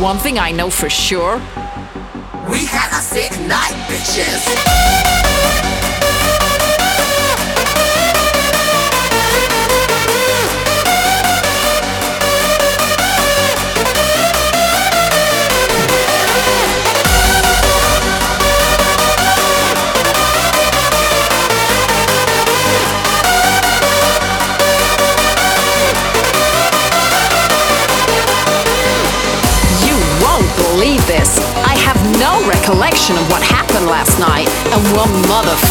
One 0.00 0.16
thing 0.16 0.38
I 0.38 0.50
know 0.50 0.70
for 0.70 0.88
sure 0.88 1.36
We 2.50 2.64
had 2.64 2.90
a 2.90 3.02
sick 3.02 3.32
night, 3.46 3.74
bitches. 3.86 4.99
And 34.72 34.96
one 34.96 35.10
motherfucker 35.26 35.69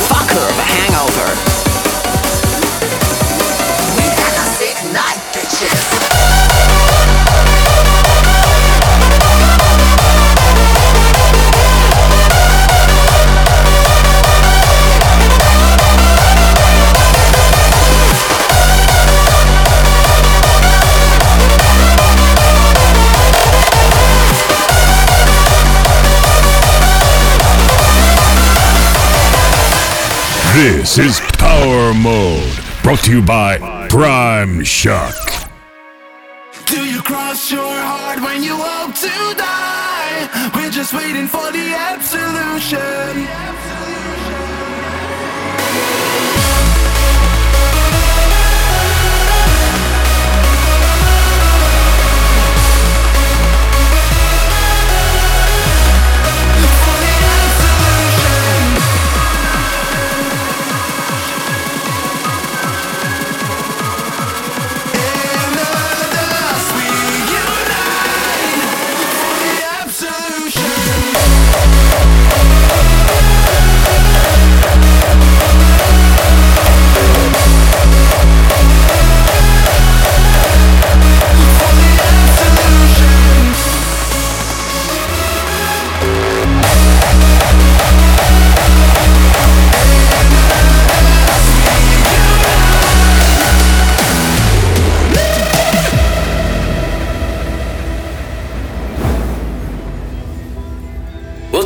This 30.90 31.06
is 31.06 31.20
Powermode, 31.38 32.82
brought 32.82 33.04
to 33.04 33.12
you 33.12 33.22
by 33.22 33.60
Primeshock. 33.90 35.14
Do 36.66 36.84
you 36.84 37.00
cross 37.04 37.52
your 37.52 37.62
heart 37.62 38.20
when 38.24 38.42
you 38.42 38.58
hope 38.58 38.96
to 38.96 39.38
die? 39.38 40.52
We're 40.56 40.72
just 40.72 40.92
waiting 40.96 41.28
for 41.28 41.52
the 41.52 41.76
absolution. 41.78 43.49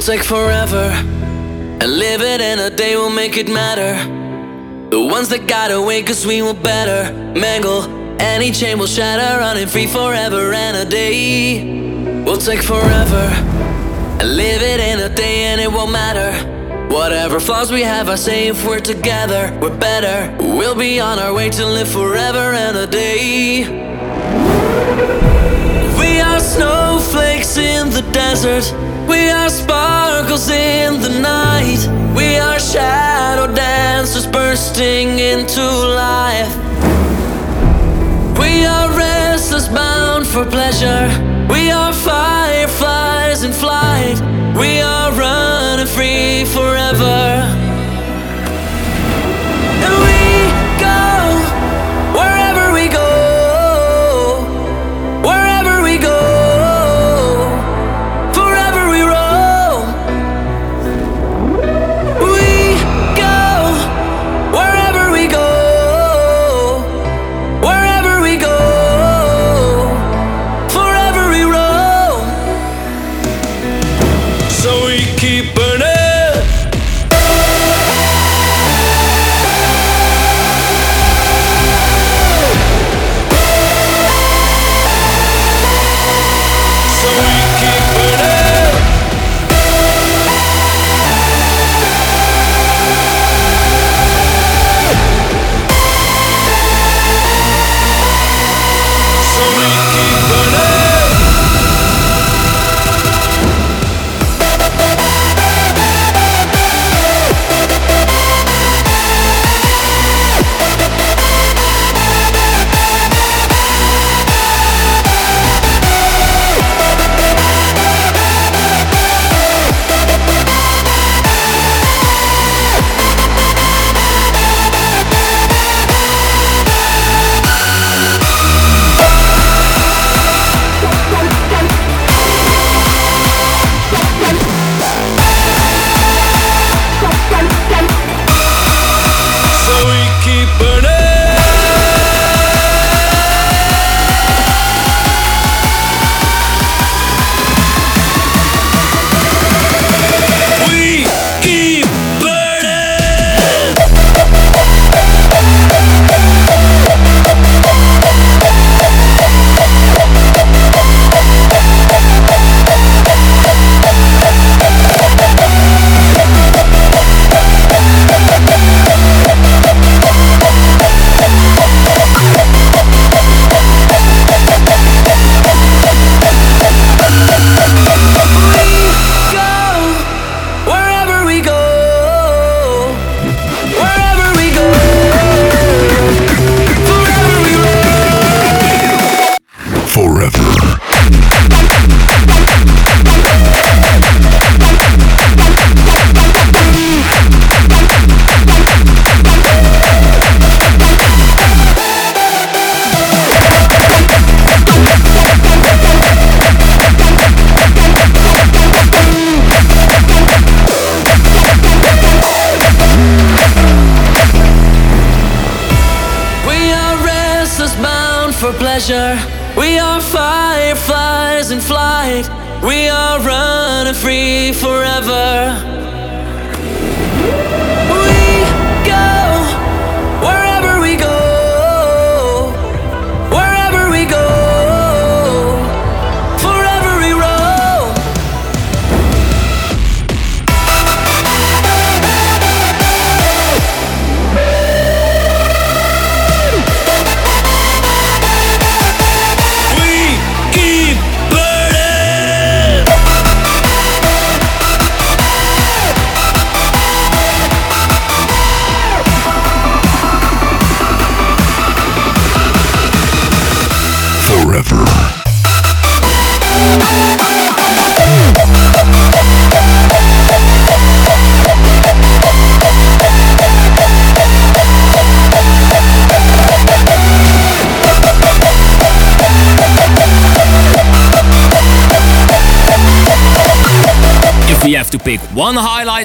Take 0.06 0.24
forever 0.24 0.92
and 1.82 1.98
live 1.98 2.22
it 2.22 2.42
in 2.42 2.60
a 2.60 2.70
day 2.70 2.98
will 2.98 3.10
make 3.10 3.38
it 3.38 3.48
matter. 3.48 3.94
The 4.90 5.00
ones 5.02 5.30
that 5.30 5.48
got 5.48 5.72
away, 5.72 6.04
cause 6.04 6.28
we 6.28 6.42
will 6.42 6.54
better 6.54 7.14
mangle. 7.40 7.84
Any 8.22 8.52
chain 8.52 8.80
will 8.80 8.88
shatter, 8.88 9.40
running 9.40 9.66
free 9.66 9.88
forever 9.88 10.52
and 10.52 10.76
a 10.76 10.84
day. 10.84 12.22
We'll 12.26 12.38
take 12.38 12.62
forever 12.62 13.26
and 14.20 14.36
live 14.36 14.62
it 14.62 14.82
in 14.82 15.00
a 15.00 15.16
day, 15.16 15.46
and 15.46 15.62
it 15.62 15.72
won't 15.72 15.94
matter. 15.94 16.32
Whatever 16.94 17.40
flaws 17.40 17.72
we 17.72 17.84
have, 17.84 18.10
I 18.10 18.16
say 18.16 18.48
if 18.48 18.68
we're 18.68 18.82
together, 18.82 19.58
we're 19.62 19.78
better. 19.78 20.36
We'll 20.38 20.76
be 20.76 21.00
on 21.00 21.18
our 21.18 21.34
way 21.34 21.50
to 21.52 21.66
live 21.66 21.88
forever 21.88 22.52
and 22.54 22.76
a 22.76 22.88
day. 22.88 23.70
We 25.98 26.20
are 26.20 26.40
snowflakes 26.42 27.56
in 27.56 27.90
the 27.90 28.02
desert. 28.12 28.93
We 29.08 29.30
are 29.30 29.50
sparkles 29.50 30.50
in 30.50 31.02
the 31.02 31.10
night. 31.20 31.82
We 32.16 32.38
are 32.38 32.60
shadow 32.60 33.54
dancers 33.54 34.28
bursting 34.28 35.20
into 35.20 35.62
life. 35.62 36.56
We 38.40 38.66
are 38.66 38.90
restless, 38.98 39.68
bound 39.68 40.28
for 40.28 40.46
pleasure. 40.46 41.08
We 41.50 41.72
are 41.72 41.94
fireflies 41.94 43.44
in 43.44 43.52
flight. 43.52 44.20
We 44.58 44.82
are 44.82 45.12
running 45.12 45.88
free 45.88 46.46
forever. 46.46 47.63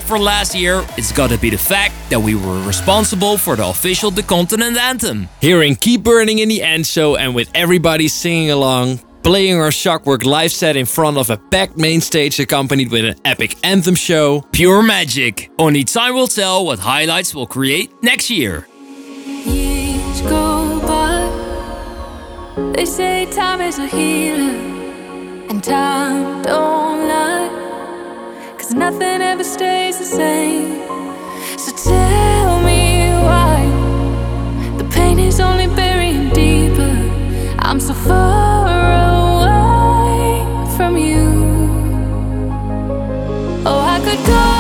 Highlight 0.08 0.20
for 0.20 0.24
last 0.24 0.54
year, 0.54 0.84
it's 0.96 1.12
gotta 1.12 1.36
be 1.36 1.50
the 1.50 1.58
fact 1.58 1.94
that 2.10 2.20
we 2.20 2.34
were 2.34 2.66
responsible 2.66 3.36
for 3.36 3.56
the 3.56 3.66
official 3.66 4.10
The 4.10 4.22
Qontinent 4.22 4.76
anthem. 4.76 5.28
Hearing 5.40 5.76
Keep 5.76 6.02
Burning 6.02 6.38
in 6.38 6.48
the 6.48 6.62
end 6.62 6.86
show 6.86 7.16
and 7.16 7.34
with 7.34 7.50
everybody 7.54 8.08
singing 8.08 8.50
along, 8.50 9.00
playing 9.22 9.60
our 9.60 9.70
Shockwork 9.70 10.24
live 10.24 10.50
set 10.50 10.76
in 10.76 10.86
front 10.86 11.18
of 11.18 11.30
a 11.30 11.36
packed 11.36 11.76
main 11.76 12.00
stage 12.00 12.40
accompanied 12.40 12.90
with 12.90 13.04
an 13.04 13.16
epic 13.24 13.56
anthem 13.62 13.94
show. 13.94 14.42
Pure 14.52 14.82
magic. 14.82 15.50
Only 15.58 15.84
time 15.84 16.14
will 16.14 16.28
tell 16.28 16.64
what 16.64 16.78
highlights 16.78 17.34
we'll 17.34 17.46
create 17.46 17.90
next 18.02 18.30
year. 18.30 18.66
Years 19.26 20.22
go 20.22 20.80
by. 20.86 21.28
They 22.74 22.86
say 22.86 23.26
time 23.30 23.60
is 23.60 23.78
a 23.78 23.86
healer, 23.86 24.56
and 25.50 25.62
time 25.62 26.42
don't 26.42 27.08
lie. 27.08 27.67
Cause 28.68 28.76
nothing 28.76 29.22
ever 29.22 29.44
stays 29.44 29.98
the 29.98 30.04
same. 30.04 30.82
So 31.56 31.72
tell 31.90 32.60
me 32.60 33.08
why 33.12 33.64
the 34.76 34.84
pain 34.92 35.18
is 35.18 35.40
only 35.40 35.68
burying 35.68 36.28
deeper. 36.34 36.92
I'm 37.60 37.80
so 37.80 37.94
far 37.94 38.68
away 39.38 40.76
from 40.76 40.98
you. 40.98 41.30
Oh, 43.64 43.80
I 43.80 44.00
could 44.04 44.26
go 44.26 44.57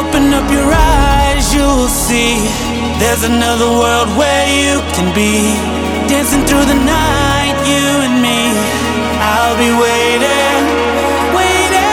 open 0.00 0.32
up 0.32 0.50
your 0.50 0.72
eyes, 0.72 0.89
see 1.90 2.38
there's 3.02 3.24
another 3.24 3.66
world 3.66 4.08
where 4.16 4.46
you 4.46 4.80
can 4.94 5.12
be. 5.14 5.54
Dancing 6.08 6.44
through 6.46 6.64
the 6.64 6.78
night, 6.78 7.56
you 7.66 7.84
and 8.06 8.16
me. 8.22 8.40
I'll 9.18 9.56
be 9.58 9.70
waiting, 9.84 10.62
waiting. 11.34 11.90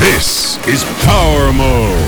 This 0.00 0.56
is 0.66 0.84
Powermode. 1.04 2.01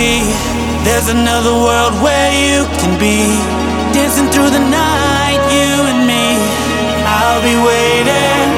See 0.00 0.24
there's 0.82 1.08
another 1.10 1.52
world 1.66 1.94
where 2.04 2.32
you 2.44 2.64
can 2.80 2.92
be. 2.98 3.20
Dancing 3.92 4.28
through 4.32 4.50
the 4.58 4.64
night, 4.82 5.40
you 5.56 5.70
and 5.90 6.00
me. 6.10 6.24
I'll 7.18 7.42
be 7.42 7.56
waiting, 7.68 7.70
waiting. 7.70 8.49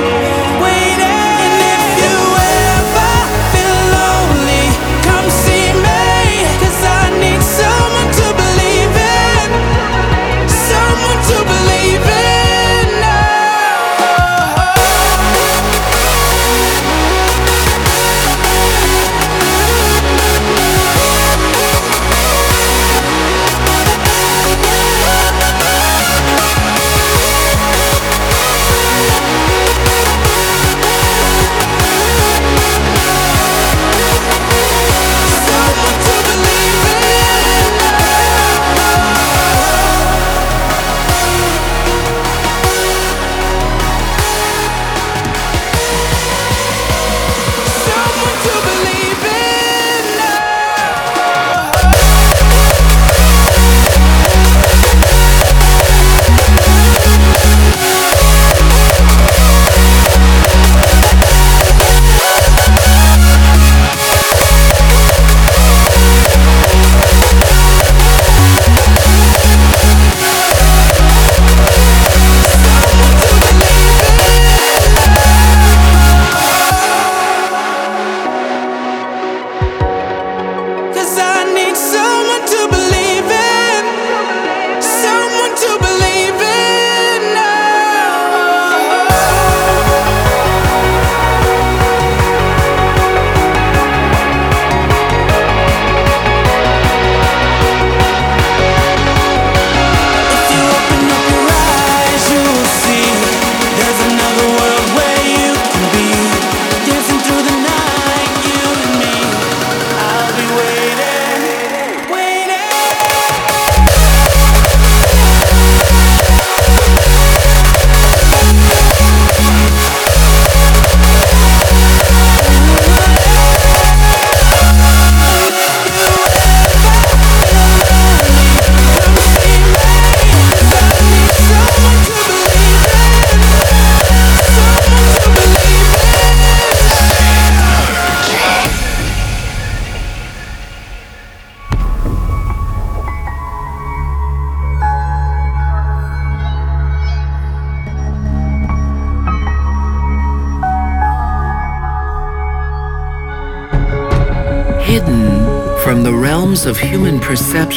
Perception, 157.32 157.71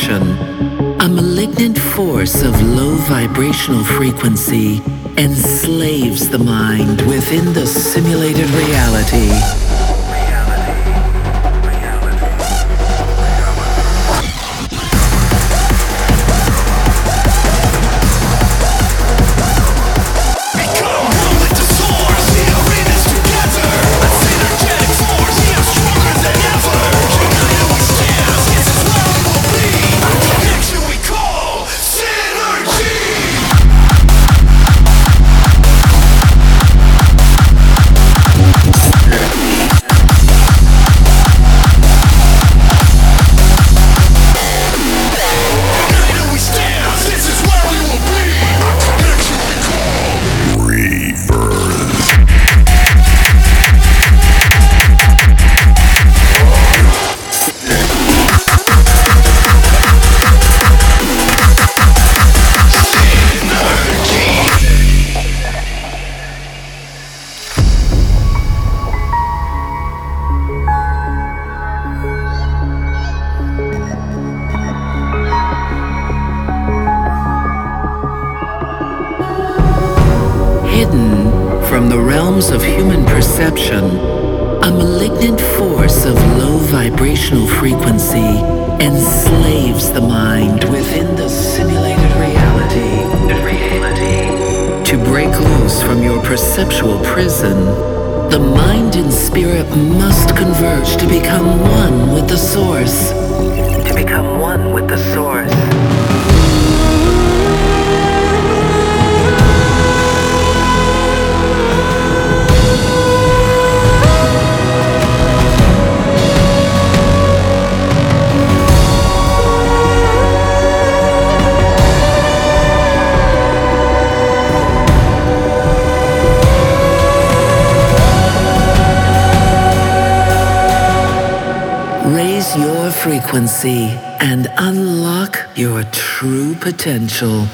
frequency 133.06 133.86
and 134.19 134.48
unlock 134.57 135.38
your 135.56 135.84
true 135.91 136.56
potential. 136.56 137.45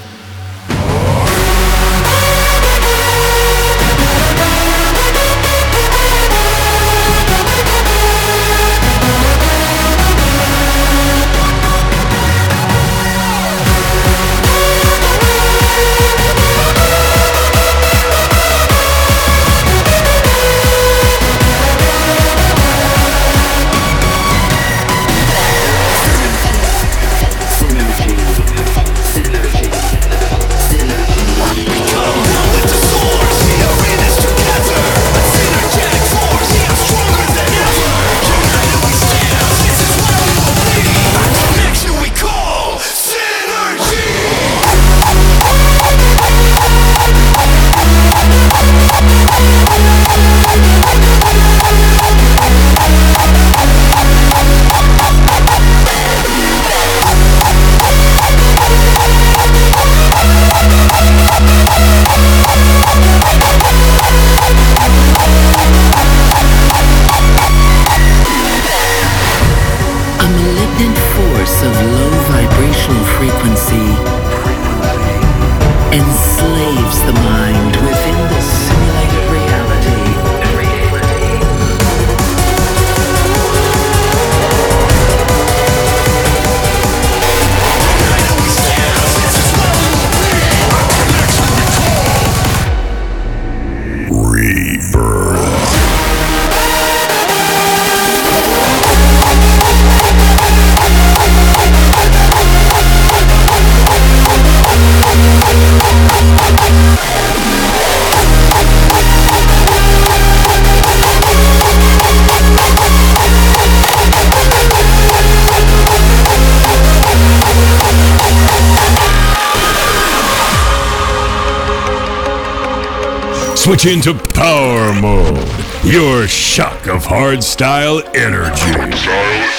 Switch 123.81 123.93
into 123.95 124.13
Powermode. 124.13 125.91
Your 125.91 126.27
shock 126.27 126.87
of 126.87 127.03
hardstyle 127.03 128.03
energy. 128.15 129.50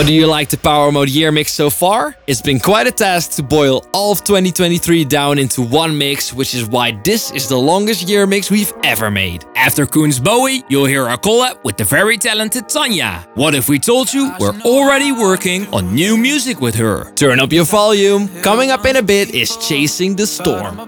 How 0.00 0.06
do 0.06 0.14
you 0.14 0.26
like 0.26 0.48
the 0.48 0.56
Powermode 0.56 1.14
Year 1.14 1.30
mix 1.30 1.52
so 1.52 1.68
far? 1.68 2.16
It's 2.26 2.40
been 2.40 2.58
quite 2.58 2.86
a 2.86 2.90
task 2.90 3.32
to 3.32 3.42
boil 3.42 3.84
all 3.92 4.12
of 4.12 4.24
2023 4.24 5.04
down 5.04 5.38
into 5.38 5.60
one 5.60 5.98
mix, 5.98 6.32
which 6.32 6.54
is 6.54 6.64
why 6.66 6.92
this 7.04 7.30
is 7.32 7.50
the 7.50 7.58
longest 7.58 8.08
year 8.08 8.26
mix 8.26 8.50
we've 8.50 8.72
ever 8.82 9.10
made. 9.10 9.44
After 9.56 9.84
Koons 9.84 10.18
Bowie, 10.18 10.64
you'll 10.70 10.86
hear 10.86 11.06
a 11.08 11.18
collab 11.18 11.62
with 11.64 11.76
the 11.76 11.84
very 11.84 12.16
talented 12.16 12.66
Tanya. 12.66 13.28
What 13.34 13.54
if 13.54 13.68
we 13.68 13.78
told 13.78 14.10
you 14.10 14.32
we're 14.40 14.58
already 14.62 15.12
working 15.12 15.66
on 15.66 15.94
new 15.94 16.16
music 16.16 16.62
with 16.62 16.76
her? 16.76 17.12
Turn 17.12 17.38
up 17.38 17.52
your 17.52 17.66
volume. 17.66 18.26
Coming 18.40 18.70
up 18.70 18.86
in 18.86 18.96
a 18.96 19.02
bit 19.02 19.34
is 19.34 19.54
Chasing 19.58 20.16
the 20.16 20.26
Storm. 20.26 20.80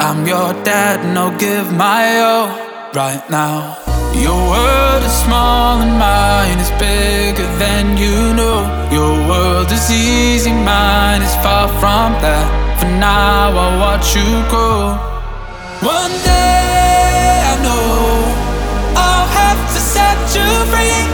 I'm 0.00 0.26
your 0.26 0.52
dad 0.64 1.38
give 1.38 1.72
my 1.74 2.18
all 2.18 2.48
right 2.92 3.22
now. 3.30 3.89
Your 4.14 4.40
world 4.50 5.02
is 5.04 5.12
small 5.24 5.80
and 5.80 5.98
mine 5.98 6.58
is 6.58 6.70
bigger 6.72 7.46
than 7.58 7.96
you 7.96 8.34
know. 8.34 8.60
Your 8.90 9.14
world 9.28 9.70
is 9.70 9.90
easy, 9.90 10.52
mine 10.52 11.22
is 11.22 11.34
far 11.36 11.68
from 11.80 12.12
that. 12.24 12.46
For 12.80 12.86
now, 12.86 13.50
I'll 13.56 13.78
watch 13.78 14.16
you 14.16 14.30
grow. 14.50 14.96
One 15.82 16.14
day 16.24 17.40
I 17.52 17.54
know 17.62 17.90
I'll 18.96 19.28
have 19.40 19.60
to 19.74 19.80
set 19.94 20.18
you 20.36 20.48
free, 20.72 21.04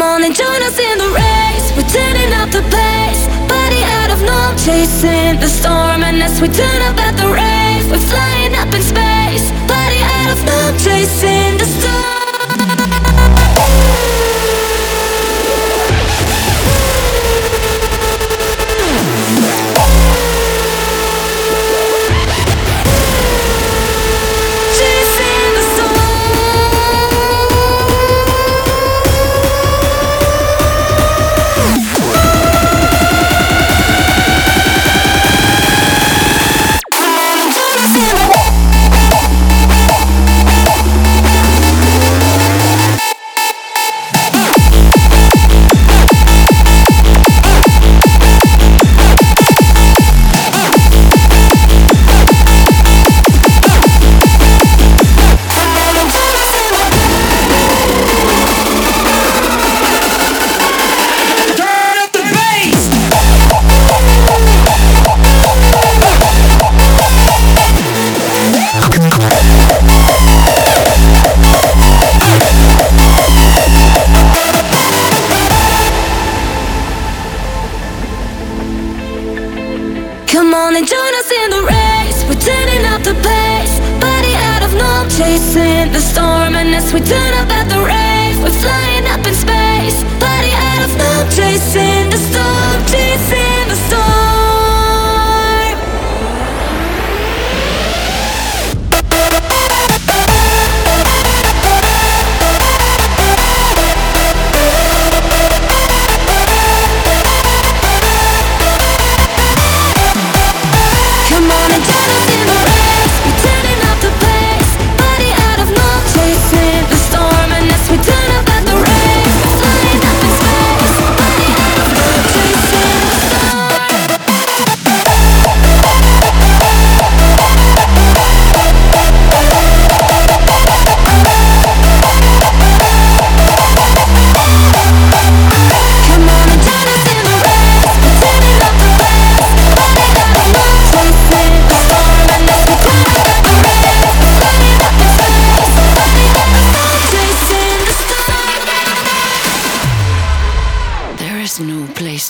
Come 0.00 0.14
on 0.14 0.24
and 0.24 0.34
join 0.34 0.62
us 0.62 0.78
in 0.78 0.96
the 0.96 1.10
race. 1.12 1.76
We're 1.76 1.86
turning 1.92 2.32
up 2.32 2.50
the 2.50 2.62
pace. 2.72 3.26
Body 3.46 3.82
out 4.00 4.10
of 4.10 4.22
norm, 4.22 4.56
chasing 4.56 5.38
the 5.38 5.46
storm. 5.46 6.02
And 6.02 6.22
as 6.22 6.40
we 6.40 6.48
turn 6.48 6.80
up 6.88 6.96
at 6.96 7.18
the 7.18 7.28
rave, 7.28 7.84
we're 7.90 8.08
flying 8.08 8.54
up 8.54 8.72
in 8.74 8.80
space. 8.80 9.50
Body 9.68 10.00
out 10.00 10.30
of 10.32 10.42
norm, 10.42 10.78
chasing 10.78 11.58
the 11.58 11.66
storm. 11.66 12.19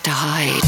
To 0.03 0.11
hide. 0.11 0.61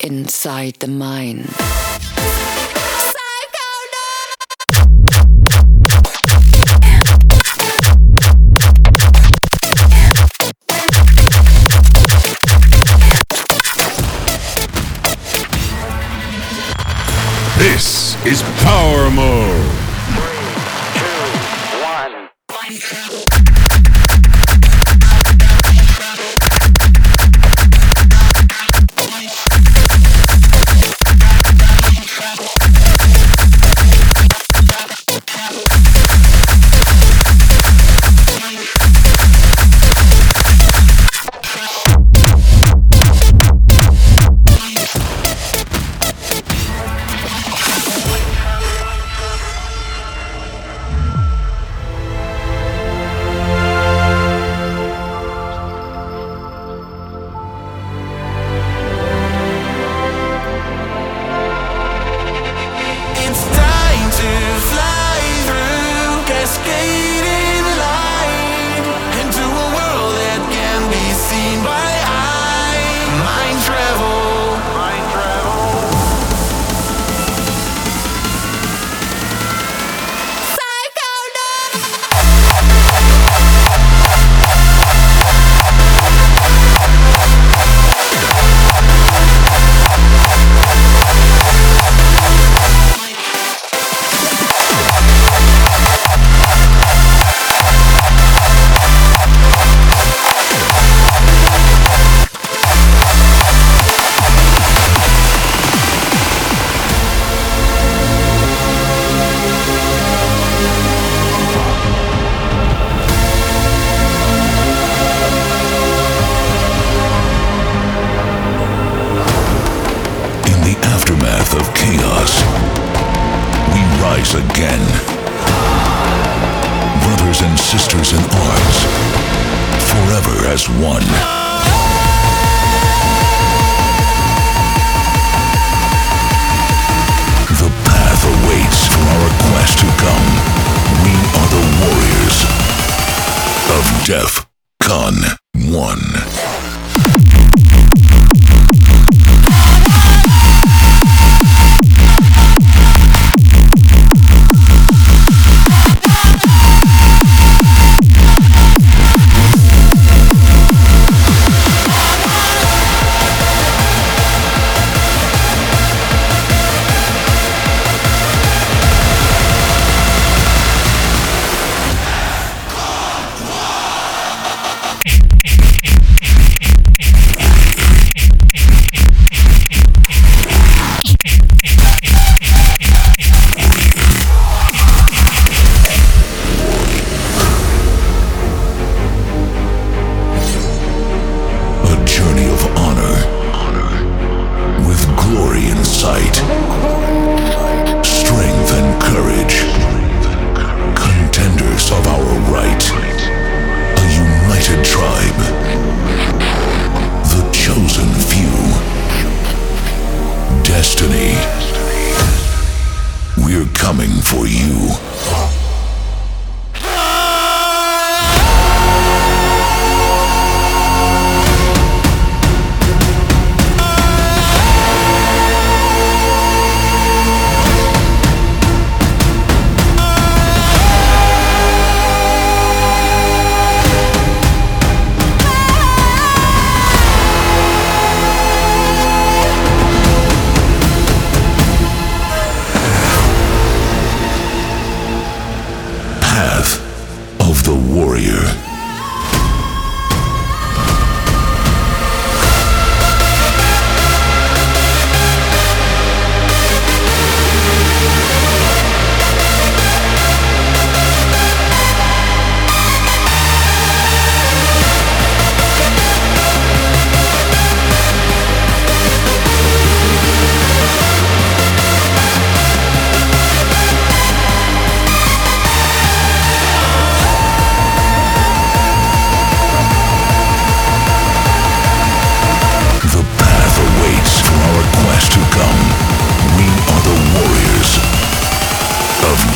Inside 0.00 0.74
the 0.80 0.88
mind. 0.88 1.87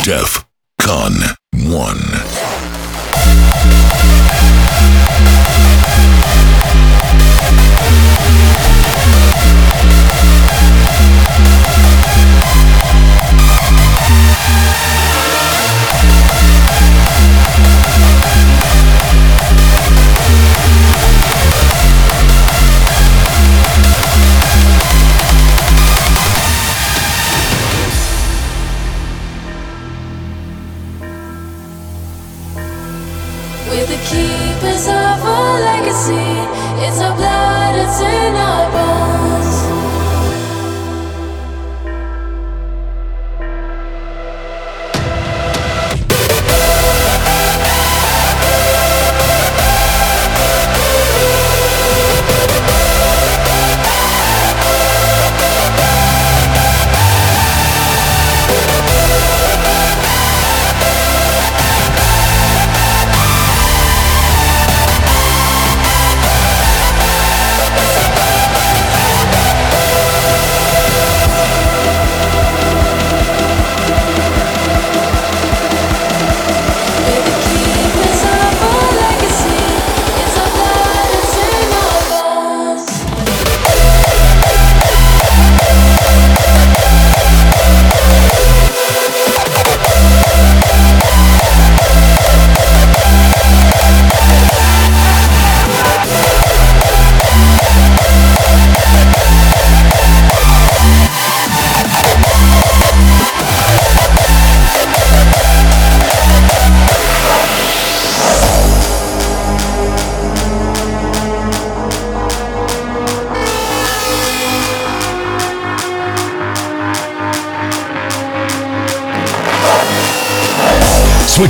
Def 0.03 0.42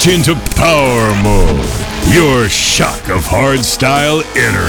into 0.07 0.35
power 0.55 1.13
mode. 1.23 1.65
Your 2.13 2.49
shock 2.49 3.09
of 3.09 3.23
hardstyle 3.23 4.23
energy. 4.35 4.62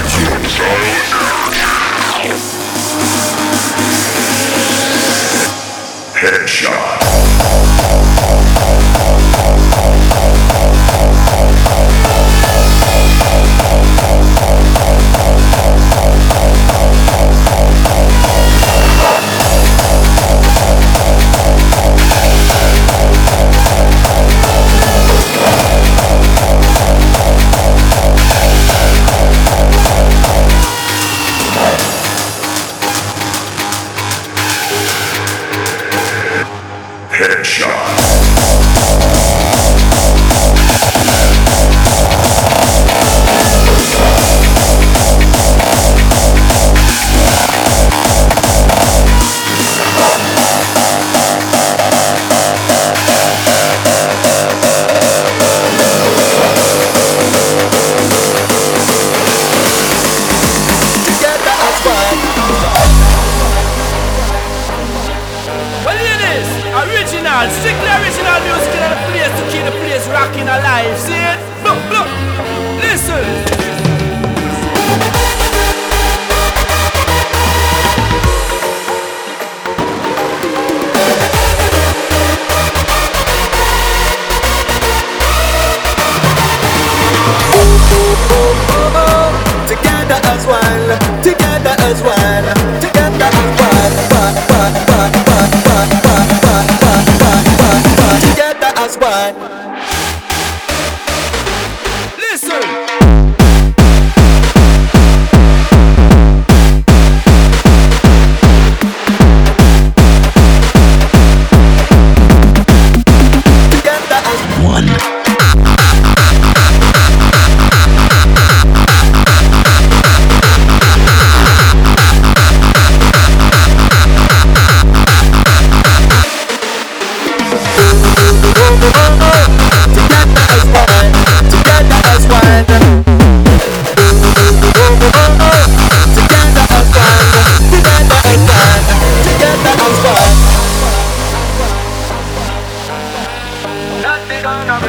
Not 144.44 144.82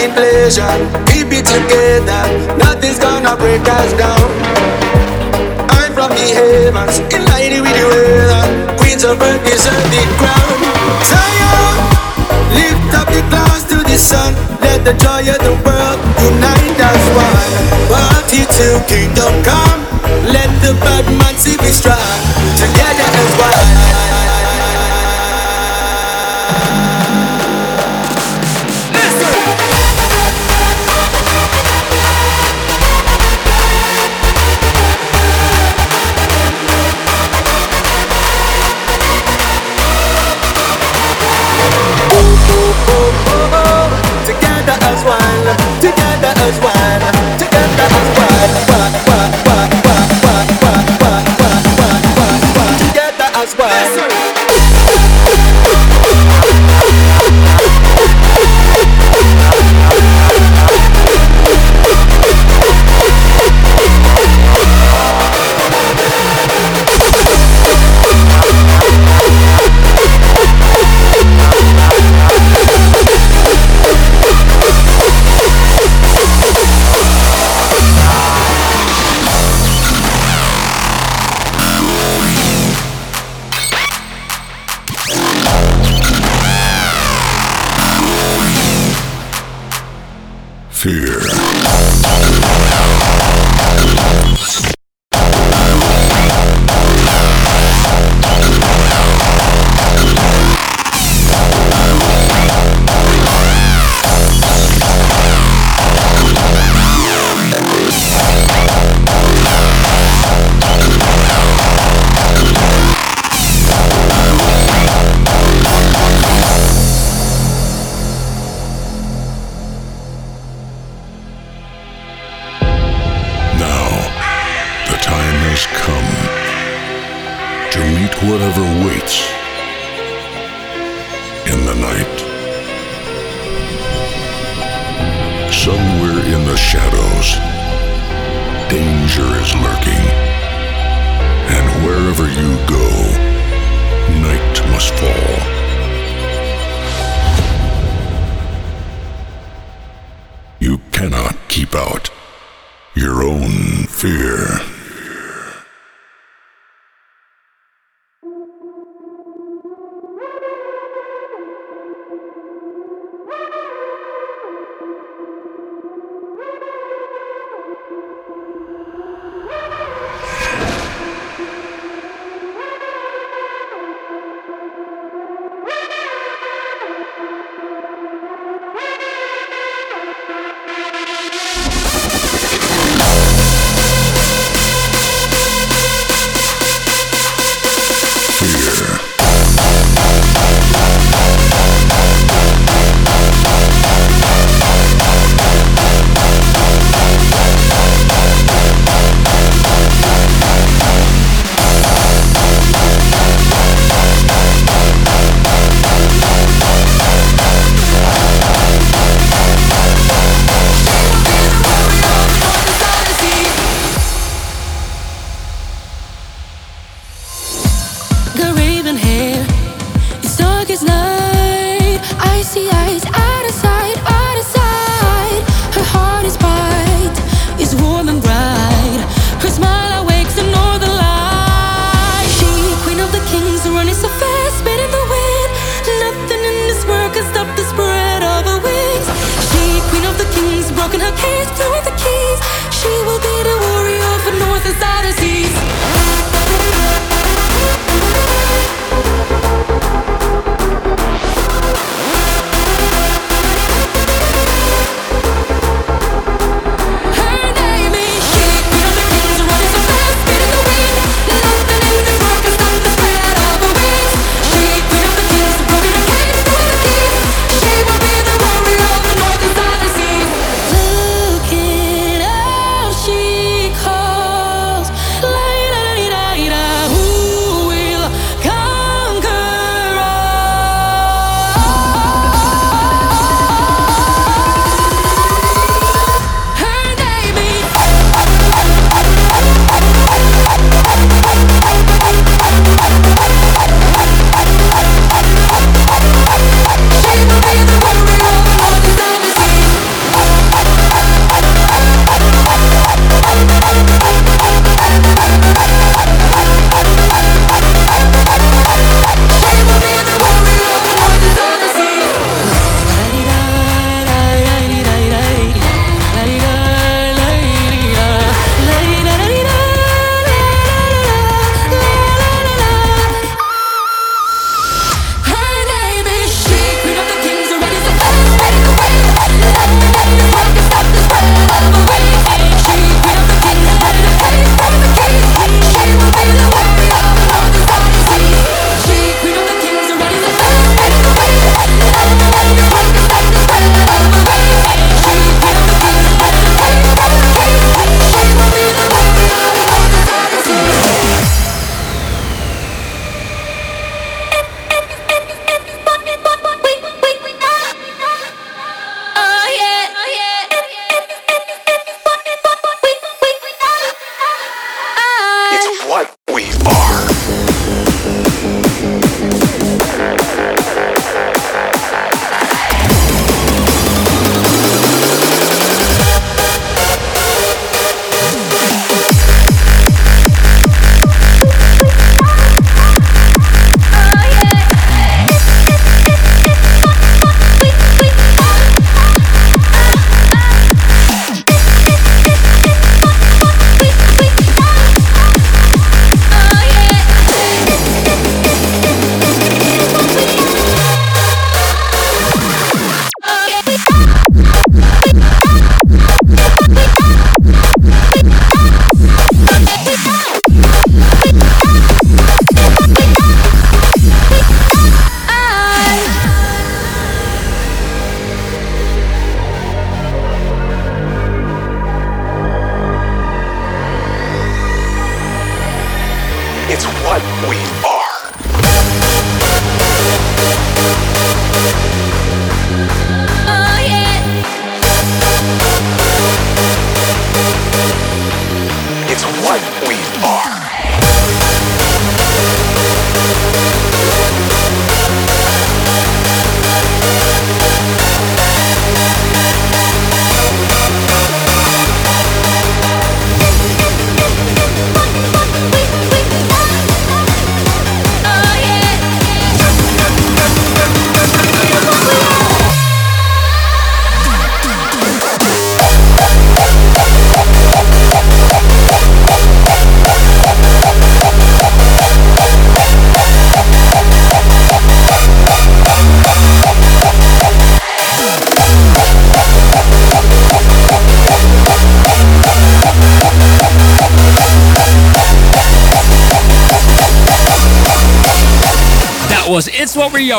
in 0.00 0.12
pleasure, 0.12 0.64
keep 1.04 1.28
it 1.32 1.44
together. 1.44 2.24
Nothing's 2.56 2.98
gonna 2.98 3.36
break 3.36 3.60
us 3.68 3.92
down. 3.92 4.30
I'm 5.68 5.92
from 5.92 6.10
the 6.16 6.26
heavens, 6.32 6.98
in 7.12 7.24
line 7.28 7.60
with 7.60 7.76
the 7.76 7.84
weather. 7.84 8.76
Queens 8.78 9.04
of 9.04 9.20
earth 9.20 9.44
deserve 9.44 9.84
the 9.92 10.02
crown. 10.16 10.58
Zion, 11.04 11.76
lift 12.56 12.94
up 12.96 13.08
the 13.12 13.20
glass 13.28 13.64
to 13.68 13.76
the 13.84 13.98
sun. 13.98 14.32
Let 14.62 14.84
the 14.86 14.94
joy 14.94 15.28
of 15.28 15.40
the 15.44 15.52
world 15.60 16.00
unite 16.24 16.80
as 16.80 17.04
one. 17.12 17.52
Party 17.92 18.46
till 18.56 18.80
kingdom 18.88 19.42
come. 19.44 19.93
Let 20.26 20.48
the 20.62 20.72
bad 20.80 21.06
man 21.18 21.34
see 21.38 21.56
we 21.60 21.70
strong. 21.70 21.98
Together 22.56 23.08
as 23.22 23.32
one. 23.38 23.94
Together 44.24 44.76
as 44.88 45.04
one, 45.04 45.46
together 45.80 46.32
as 46.46 46.56
one, 46.60 46.83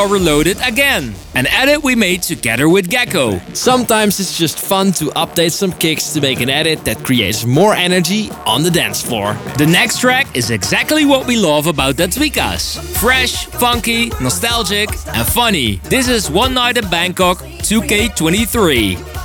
Reloaded 0.06 0.58
again, 0.64 1.14
an 1.34 1.46
edit 1.48 1.82
we 1.82 1.94
made 1.94 2.22
together 2.22 2.68
with 2.68 2.88
Gecko. 2.88 3.38
Sometimes 3.54 4.20
it's 4.20 4.38
just 4.38 4.58
fun 4.58 4.92
to 4.92 5.06
update 5.16 5.52
some 5.52 5.72
kicks 5.72 6.12
to 6.12 6.20
make 6.20 6.40
an 6.40 6.48
edit 6.48 6.84
that 6.84 7.04
creates 7.04 7.44
more 7.44 7.74
energy 7.74 8.30
on 8.46 8.62
the 8.62 8.70
dance 8.70 9.02
floor. 9.02 9.34
The 9.58 9.66
next 9.66 10.00
track 10.00 10.36
is 10.36 10.50
exactly 10.50 11.04
what 11.04 11.26
we 11.26 11.36
love 11.36 11.66
about 11.66 11.96
that 11.96 12.10
Tweekaz. 12.10 12.78
Fresh, 12.98 13.46
funky, 13.46 14.10
nostalgic, 14.20 14.90
and 15.08 15.26
funny. 15.26 15.76
This 15.84 16.08
is 16.08 16.30
One 16.30 16.54
Night 16.54 16.76
in 16.76 16.88
Bangkok 16.88 17.38
2K23. 17.38 19.15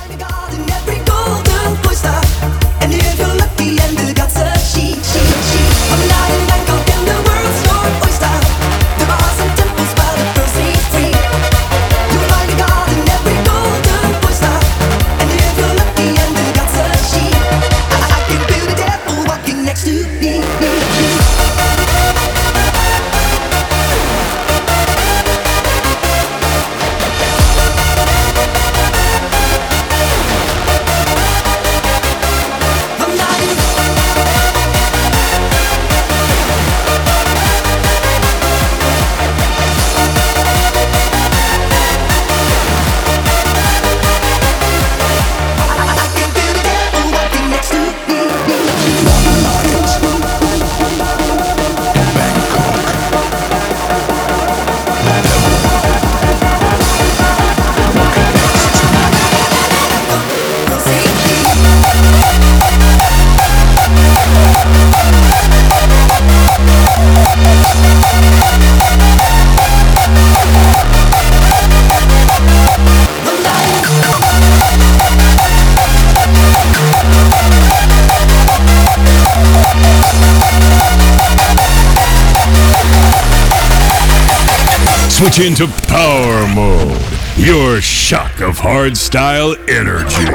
Switch 85.32 85.46
into 85.46 85.64
Powermode. 85.88 86.92
Your 87.38 87.80
shock 87.80 88.40
of 88.40 88.58
hardstyle 88.58 89.56
energy. 89.64 90.28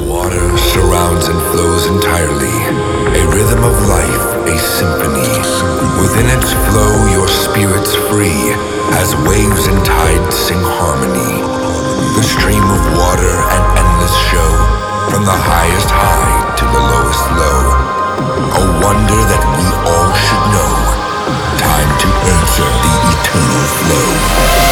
Water 0.00 0.48
surrounds 0.56 1.28
and 1.28 1.36
flows 1.52 1.84
entirely. 1.84 2.56
A 3.12 3.24
rhythm 3.28 3.60
of 3.60 3.76
life, 3.92 4.24
a 4.48 4.56
symphony. 4.56 5.28
Within 6.00 6.32
its 6.32 6.48
flow, 6.68 7.12
your 7.12 7.28
spirit's 7.28 7.94
free, 8.08 8.56
as 8.96 9.12
waves 9.28 9.66
and 9.66 9.84
tides 9.84 10.36
sing 10.36 10.60
harmony. 10.60 11.44
The 12.16 12.24
stream 12.24 12.64
of 12.64 12.82
water, 12.96 13.34
an 13.52 13.64
endless 13.84 14.16
show, 14.32 14.50
from 15.12 15.24
the 15.28 15.36
highest 15.36 15.90
high 15.92 16.56
to 16.56 16.64
the 16.64 16.82
lowest 16.88 17.26
low. 17.36 17.60
A 18.48 18.64
wonder 18.80 19.20
that 19.28 19.44
we 19.60 19.66
all 19.84 20.08
should 20.24 20.46
know. 20.56 20.67
Enter 22.28 22.68
the 22.82 22.94
eternal 23.10 23.66
flow. 23.78 24.67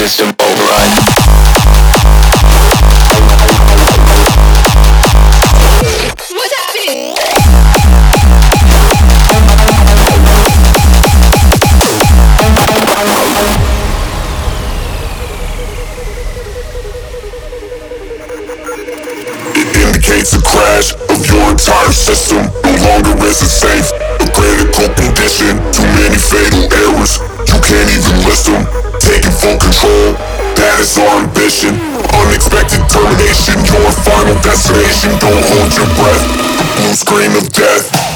System 0.00 0.28
override. 0.40 0.92
What's 6.30 6.54
happening? 6.56 7.16
It 19.52 19.76
indicates 19.76 20.32
a 20.32 20.40
crash 20.40 20.94
of 20.94 21.26
your 21.28 21.50
entire 21.50 21.92
system. 21.92 22.50
No 22.64 22.72
longer 22.88 23.26
is 23.26 23.42
it 23.42 23.48
safe. 23.48 23.69
Control. 29.80 30.12
That 30.56 30.76
is 30.80 30.96
our 30.98 31.24
ambition. 31.24 31.72
Unexpected 32.20 32.84
termination. 32.92 33.56
Your 33.64 33.90
final 34.04 34.36
destination. 34.44 35.10
Don't 35.18 35.40
hold 35.48 35.72
your 35.76 35.88
breath. 35.96 36.24
The 36.58 36.64
blue 36.76 36.94
screen 36.94 37.32
of 37.36 37.48
death. 37.52 38.09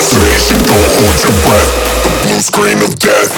The 0.00 0.08
blue 2.24 2.40
screen 2.40 2.80
of 2.80 2.98
death. 2.98 3.28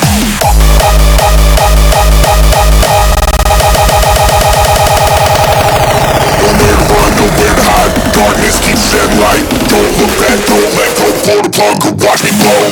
Darkness 8.14 8.60
keeps 8.62 8.94
light. 9.18 9.42
Don't 9.66 9.90
look 9.98 10.14
back, 10.22 10.38
don't 10.46 10.70
let 10.78 10.90
go. 10.94 11.10
Pull 11.26 11.42
the 11.42 11.50
plug, 11.50 11.82
watch 12.04 12.22
me 12.22 12.30
blow. 12.38 12.70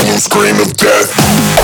Blue 0.00 0.18
screen 0.18 0.56
of 0.60 0.72
death. 0.78 1.59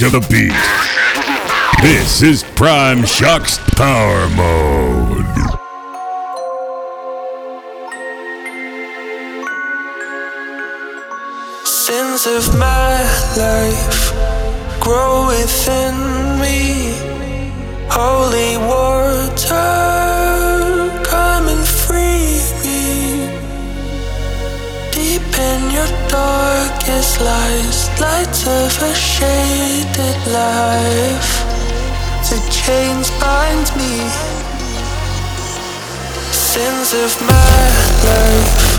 Of 0.00 0.12
the 0.12 0.20
beat. 0.30 0.52
This 1.82 2.22
is 2.22 2.44
Primeshock's 2.54 3.58
Power 3.74 4.28
Mode. 4.30 5.26
Sins 11.66 12.26
of 12.28 12.56
my 12.60 13.02
life 13.36 14.12
grow 14.78 15.26
within 15.26 15.96
me. 16.38 16.94
Holy 17.90 18.56
water, 18.56 19.52
come 21.02 21.48
and 21.48 21.66
free 21.66 22.38
me. 22.62 23.26
Deep 24.92 25.38
in 25.38 25.70
your 25.72 25.90
darkest 26.08 27.20
lies, 27.20 27.88
lights 28.00 28.27
of 28.48 28.82
a 28.82 28.94
shaded 28.94 30.18
life. 30.32 31.32
The 32.30 32.40
chains 32.50 33.10
bind 33.20 33.68
me. 33.76 33.94
Sins 36.32 36.94
of 36.94 37.12
my 37.28 37.60
life. 38.08 38.78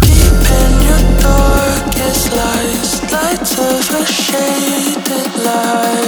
Deep 0.00 0.46
in 0.60 0.72
your 0.88 1.02
darkest 1.20 2.24
lies, 2.38 2.90
lights 3.12 3.52
of 3.58 3.84
a 4.00 4.04
shaded 4.04 5.30
life. 5.44 6.01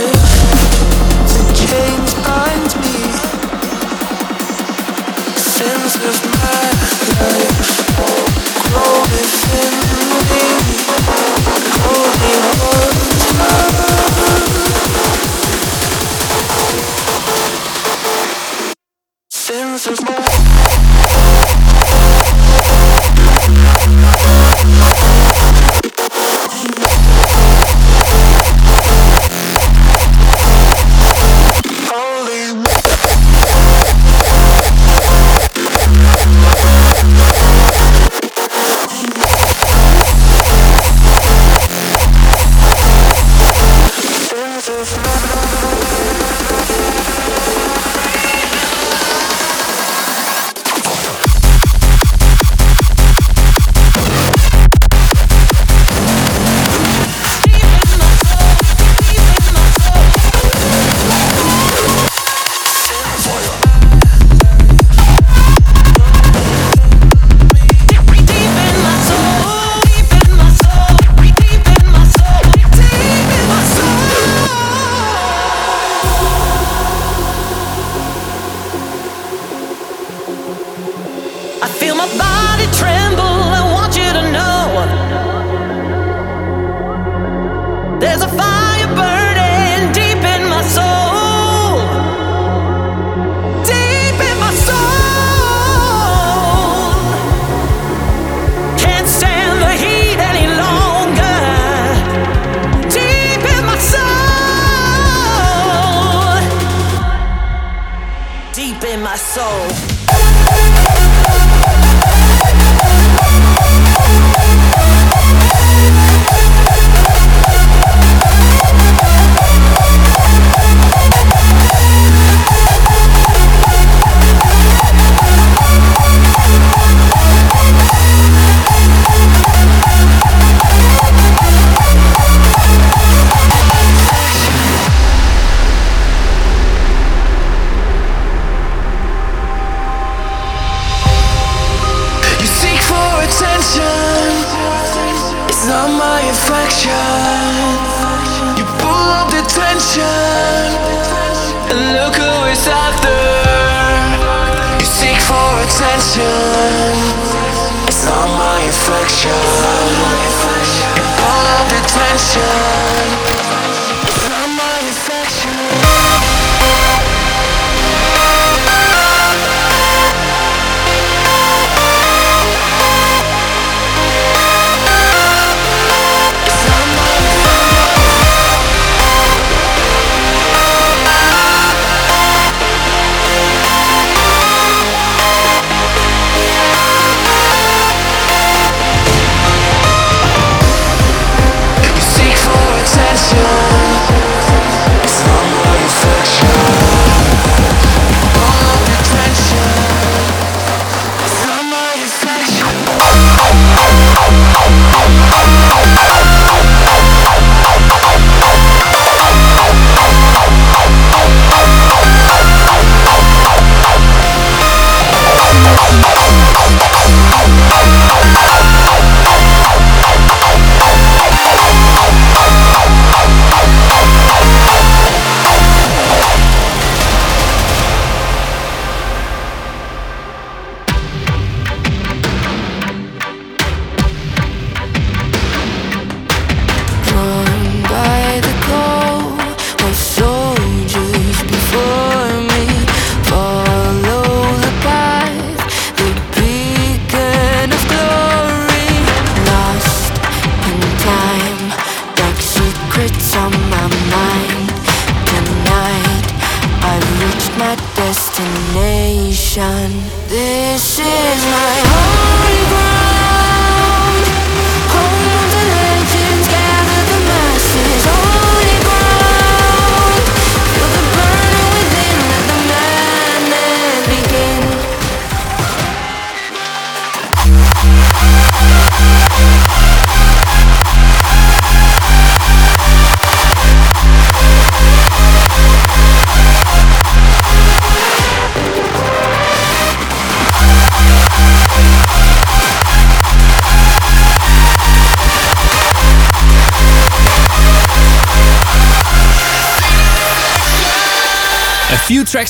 deep 108.55 108.85
in 108.85 109.03
my 109.03 109.17
soul. 109.17 110.94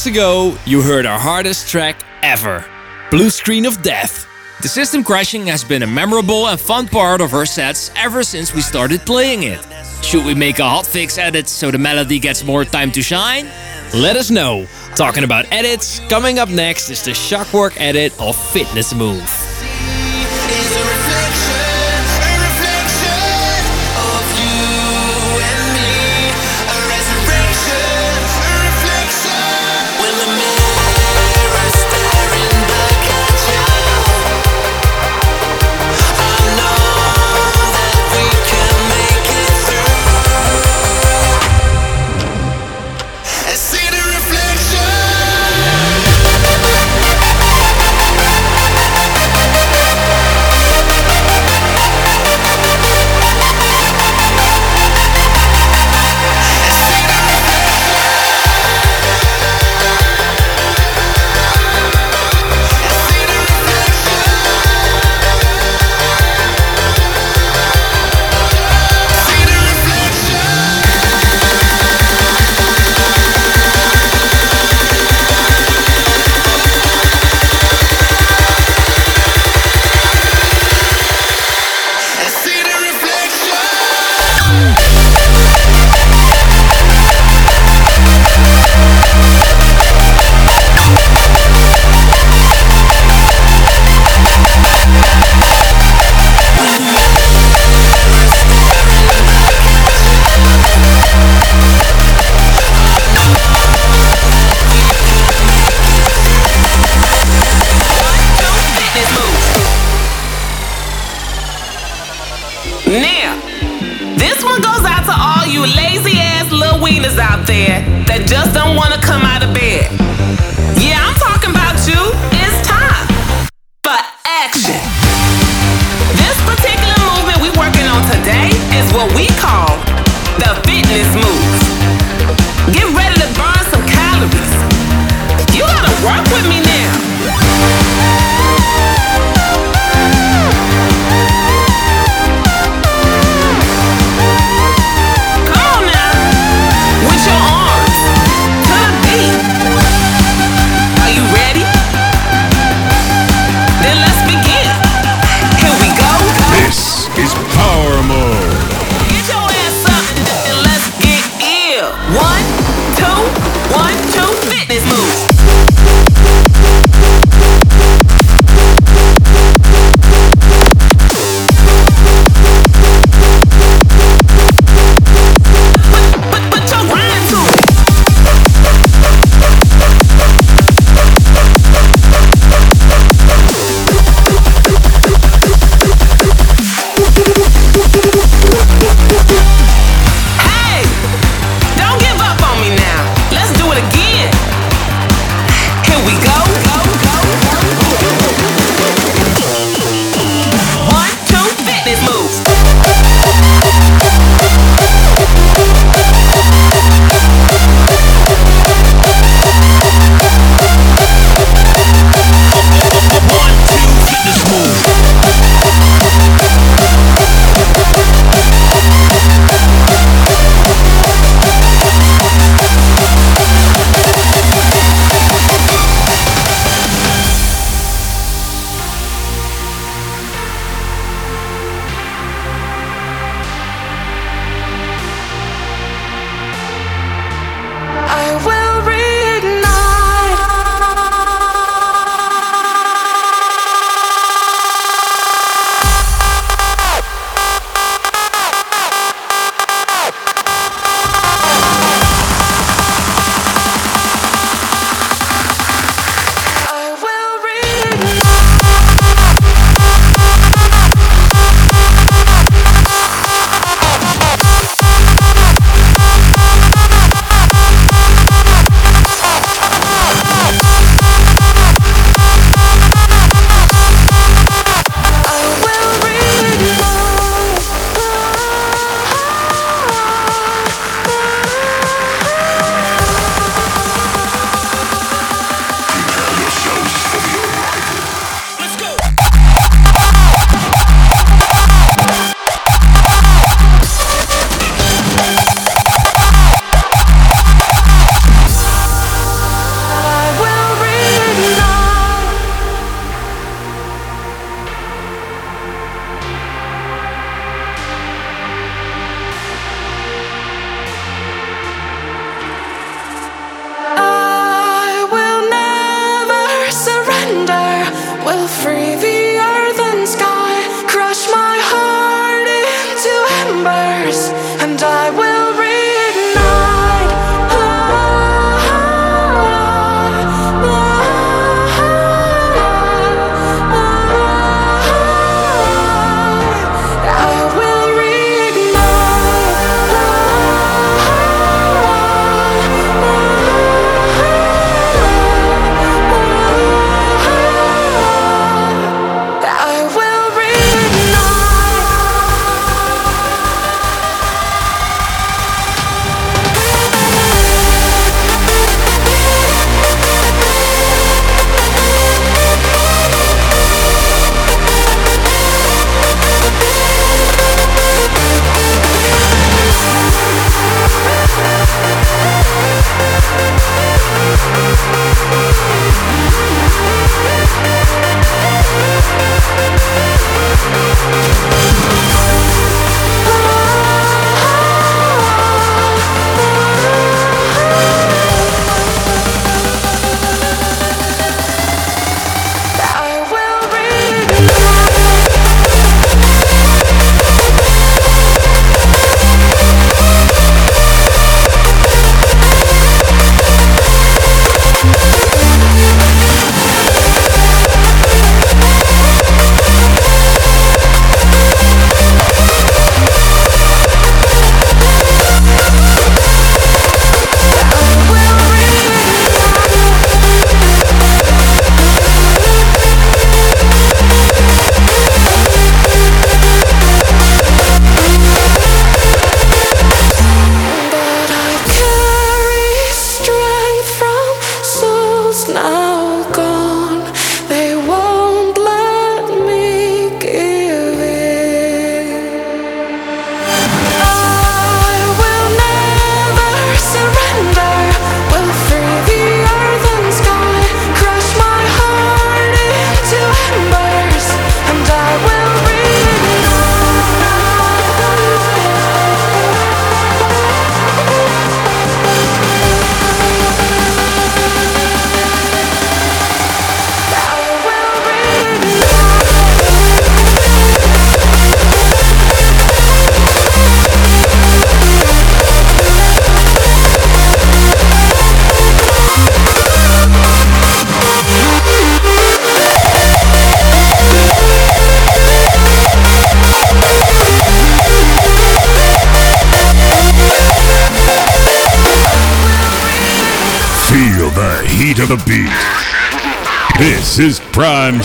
Ago, 0.06 0.56
you 0.66 0.82
heard 0.82 1.06
our 1.06 1.18
hardest 1.18 1.68
track 1.68 2.04
ever 2.22 2.64
Blue 3.10 3.30
Screen 3.30 3.64
of 3.64 3.80
Death. 3.82 4.26
The 4.60 4.68
system 4.68 5.04
crashing 5.04 5.46
has 5.46 5.62
been 5.62 5.82
a 5.82 5.86
memorable 5.86 6.48
and 6.48 6.58
fun 6.58 6.88
part 6.88 7.20
of 7.20 7.32
our 7.32 7.46
sets 7.46 7.90
ever 7.96 8.22
since 8.22 8.54
we 8.54 8.60
started 8.60 9.00
playing 9.02 9.44
it. 9.44 9.60
Should 10.02 10.24
we 10.24 10.34
make 10.34 10.58
a 10.58 10.62
hotfix 10.62 11.18
edit 11.18 11.48
so 11.48 11.70
the 11.70 11.78
melody 11.78 12.18
gets 12.18 12.42
more 12.42 12.64
time 12.64 12.90
to 12.92 13.02
shine? 13.02 13.46
Let 13.94 14.16
us 14.16 14.30
know. 14.30 14.66
Talking 14.96 15.24
about 15.24 15.44
edits, 15.52 16.00
coming 16.08 16.38
up 16.38 16.48
next 16.48 16.90
is 16.90 17.04
the 17.04 17.14
Shockwork 17.14 17.80
edit 17.80 18.18
of 18.20 18.36
Fitness 18.36 18.94
Move. 18.94 19.22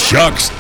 Prime 0.10 0.59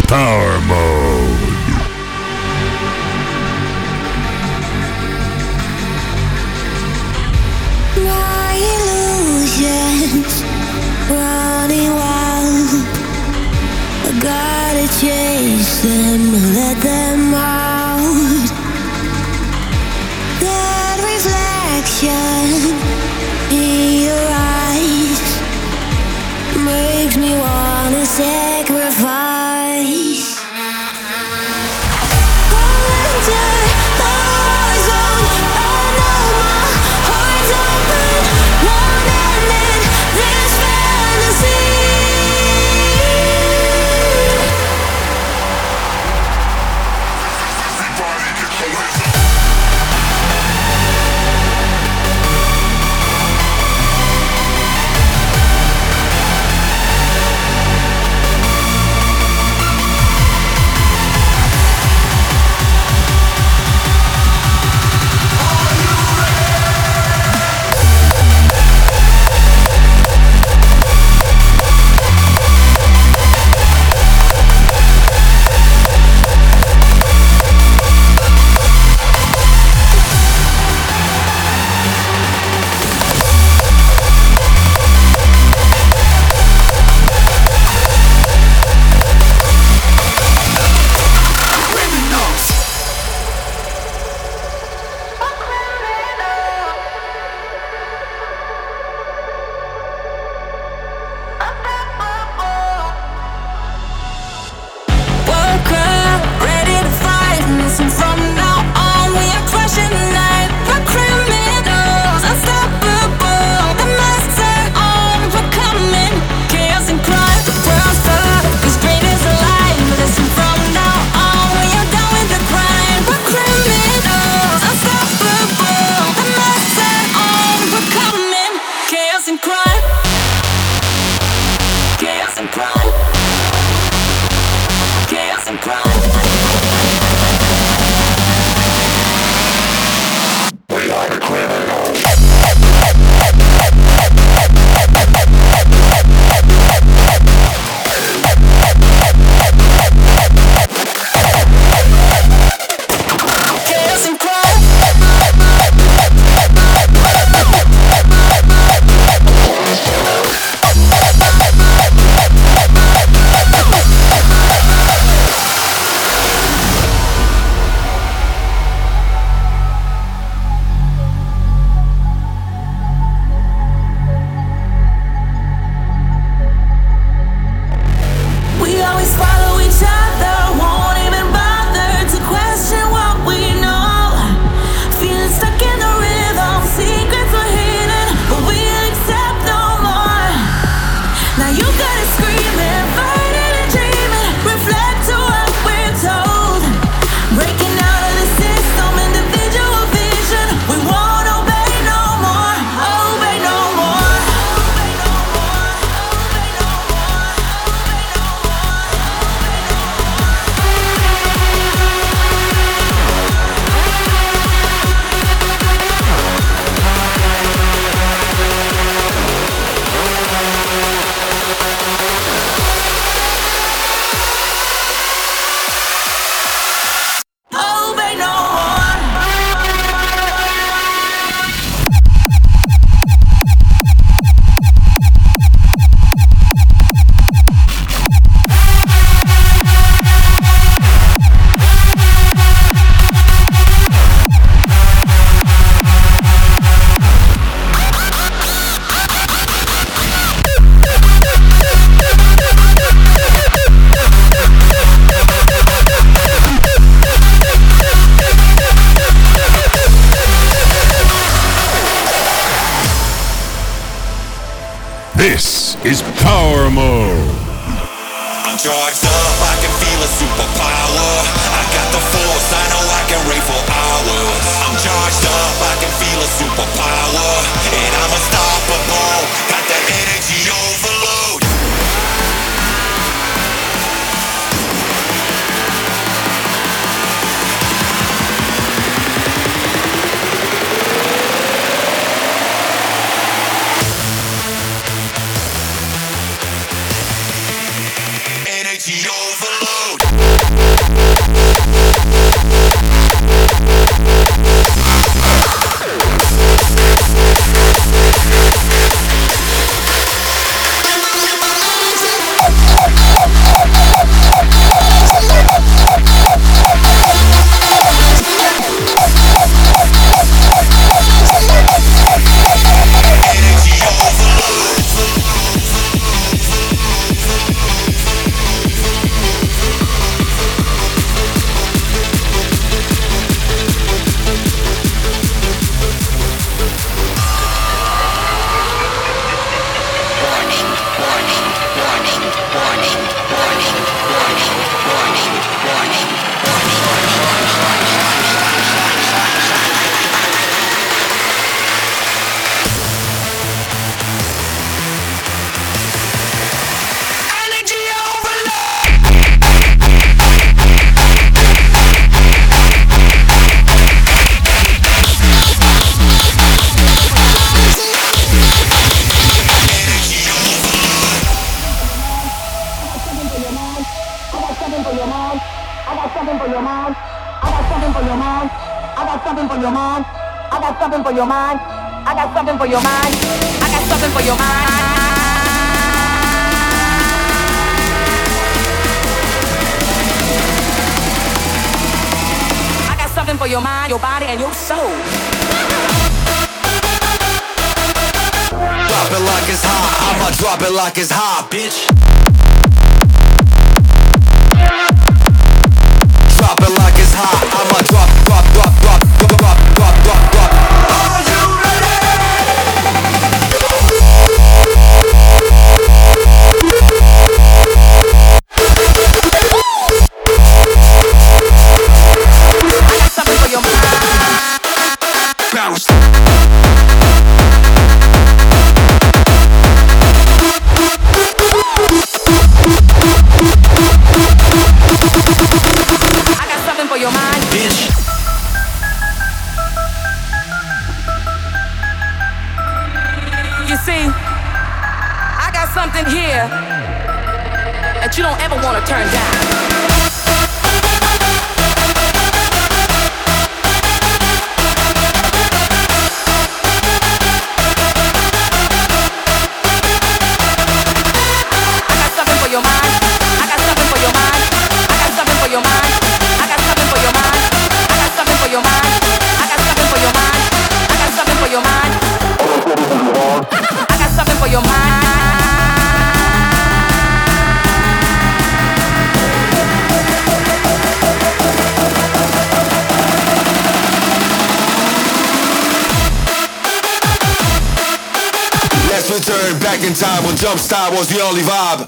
jump 490.40 490.58
style 490.58 490.92
was 490.92 491.10
the 491.10 491.22
only 491.22 491.42
vibe. 491.42 491.86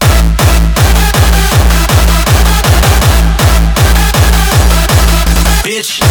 Bitch. 5.64 6.02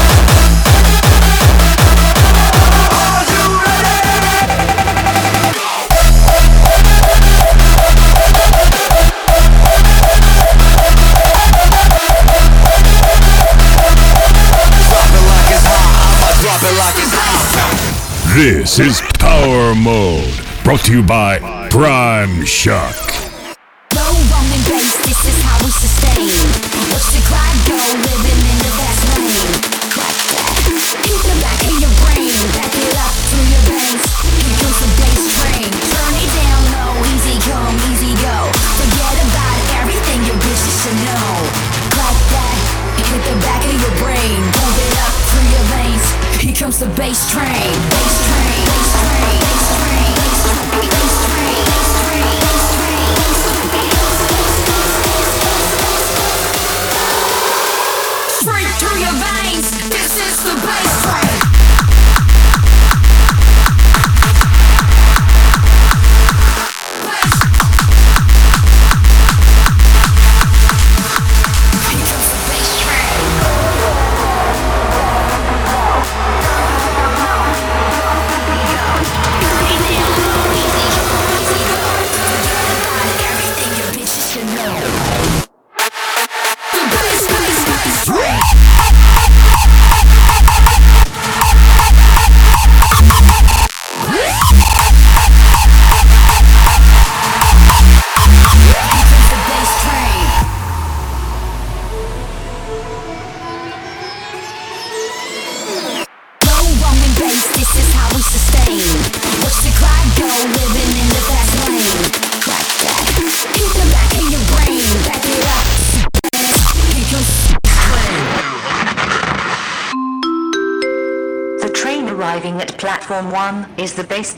This 18.35 18.79
is 18.79 19.03
Powermode, 19.19 20.65
brought 20.65 20.81
to 20.87 20.93
you 20.93 21.03
by 21.03 21.50
Primeshock. 21.71 23.00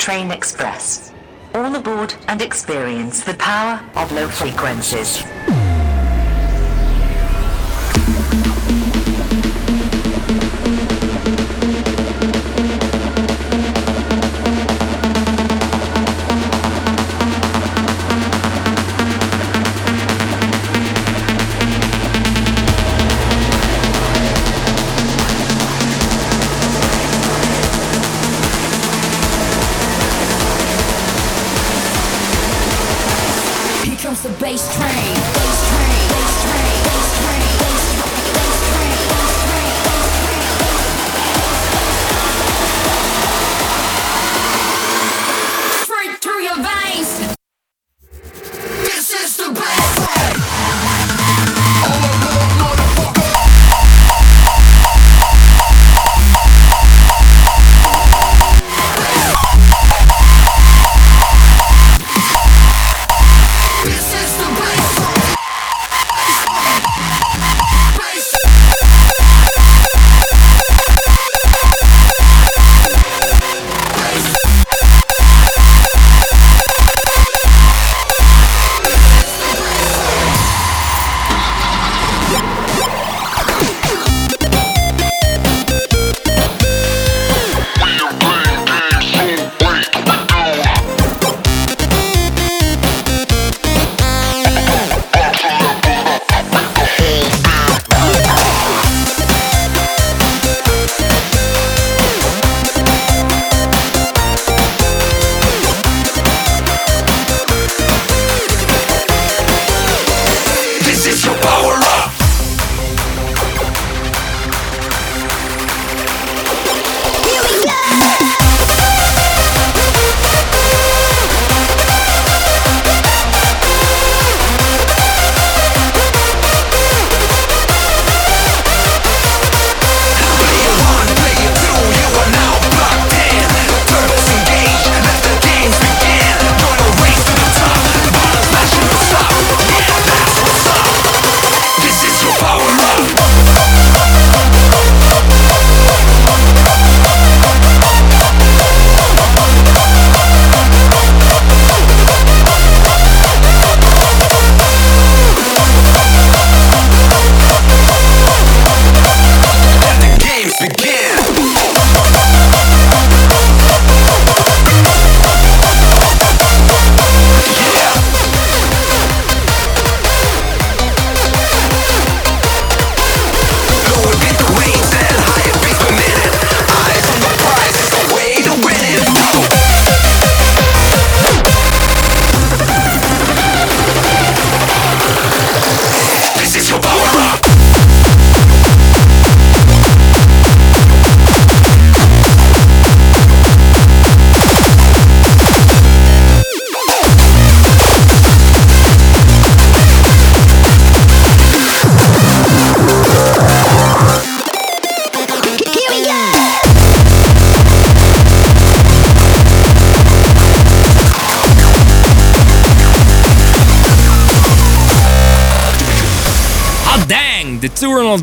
Train 0.03 0.33
Express. 0.33 1.13
All 1.55 1.77
aboard 1.77 2.13
and 2.27 2.43
experience 2.43 3.23
the 3.23 3.35
power 3.35 3.81
of 3.95 4.11
low 4.11 4.27
frequencies. 4.27 5.23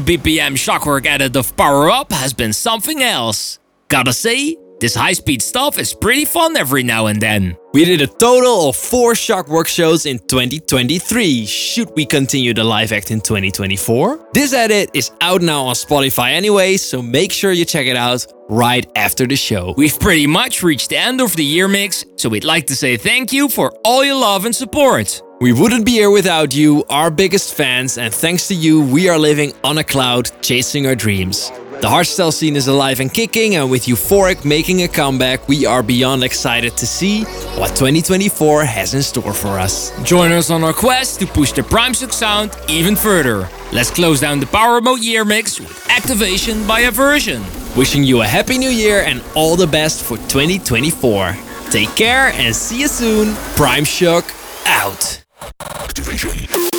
BPM 0.10 0.58
shockwork 0.58 1.06
edit 1.06 1.36
of 1.36 1.56
Power 1.56 1.88
Up 1.88 2.12
has 2.12 2.34
been 2.34 2.52
something 2.52 3.04
else. 3.04 3.60
Gotta 3.90 4.12
say, 4.12 4.58
this 4.80 4.96
high 4.96 5.14
speed 5.14 5.40
stuff 5.40 5.78
is 5.78 5.94
pretty 5.94 6.26
fun 6.26 6.58
every 6.58 6.82
now 6.82 7.06
and 7.06 7.22
then. 7.22 7.56
We 7.76 7.86
did 7.86 8.02
a 8.02 8.08
total 8.08 8.70
of 8.70 8.76
four 8.76 9.14
Shockwork 9.14 9.68
shows 9.68 10.08
in 10.08 10.18
2023. 10.18 11.46
Should 11.46 11.92
we 11.96 12.08
continue 12.08 12.56
the 12.56 12.64
live 12.64 12.92
act 12.92 13.12
in 13.12 13.22
2024? 13.22 14.30
This 14.34 14.52
edit 14.52 14.90
is 14.96 15.12
out 15.22 15.44
now 15.44 15.66
on 15.66 15.76
Spotify 15.76 16.32
anyway, 16.32 16.78
so 16.78 17.04
make 17.04 17.32
sure 17.32 17.52
you 17.52 17.64
check 17.64 17.86
it 17.86 17.96
out 17.96 18.26
right 18.50 18.90
after 18.96 19.28
the 19.28 19.36
show. 19.36 19.76
We've 19.78 20.00
pretty 20.00 20.26
much 20.26 20.64
reached 20.64 20.90
the 20.90 20.98
end 20.98 21.22
of 21.22 21.36
the 21.36 21.46
year 21.46 21.68
mix, 21.68 22.04
so 22.16 22.30
we'd 22.30 22.44
like 22.44 22.66
to 22.66 22.76
say 22.76 22.98
thank 22.98 23.32
you 23.32 23.48
for 23.48 23.72
all 23.86 24.04
your 24.04 24.20
love 24.20 24.46
and 24.46 24.56
support. 24.56 25.22
We 25.42 25.54
wouldn't 25.54 25.86
be 25.86 25.94
here 25.94 26.12
without 26.12 26.54
you, 26.54 26.84
our 26.90 27.10
biggest 27.10 27.54
fans, 27.54 27.98
and 27.98 28.14
thanks 28.14 28.50
to 28.50 28.54
you, 28.54 28.82
we 28.82 29.08
are 29.08 29.18
living 29.18 29.54
on 29.64 29.78
a 29.78 29.86
cloud, 29.86 30.30
chasing 30.42 30.86
our 30.86 30.96
dreams. 30.96 31.50
The 31.80 31.88
hardstyle 31.88 32.34
scene 32.34 32.58
is 32.58 32.68
alive 32.68 33.00
and 33.00 33.10
kicking, 33.10 33.56
and 33.56 33.72
with 33.72 33.86
Euphoric 33.86 34.44
making 34.44 34.82
a 34.82 34.90
comeback, 34.90 35.48
we 35.48 35.66
are 35.66 35.82
beyond 35.82 36.26
excited 36.26 36.76
to 36.76 36.86
see 36.86 37.24
what 37.58 37.70
2024 37.70 38.66
has 38.66 38.94
in 38.94 39.02
store 39.02 39.32
for 39.32 39.58
us. 39.58 39.94
Join 40.04 40.34
us 40.34 40.50
on 40.50 40.62
our 40.62 40.74
quest 40.74 41.22
to 41.22 41.26
push 41.26 41.54
the 41.54 41.62
Primeshock 41.62 42.12
sound 42.12 42.52
even 42.68 42.98
further. 42.98 43.48
Let's 43.72 43.92
close 43.92 44.20
down 44.20 44.42
the 44.42 44.46
Powermode 44.46 45.02
year 45.02 45.24
mix 45.24 45.58
with 45.58 45.90
Activation 45.90 46.68
by 46.68 46.82
Aversion. 46.82 47.42
Wishing 47.78 48.04
you 48.04 48.24
a 48.24 48.26
happy 48.26 48.58
new 48.58 48.70
year 48.70 49.04
and 49.04 49.24
all 49.36 49.56
the 49.56 49.68
best 49.68 50.04
for 50.04 50.18
2024. 50.18 51.34
Take 51.70 51.96
care 51.96 52.34
and 52.34 52.54
see 52.54 52.82
you 52.82 52.90
soon. 52.90 53.28
Primeshock 53.56 54.36
out. 54.66 55.24
Hey! 55.42 56.79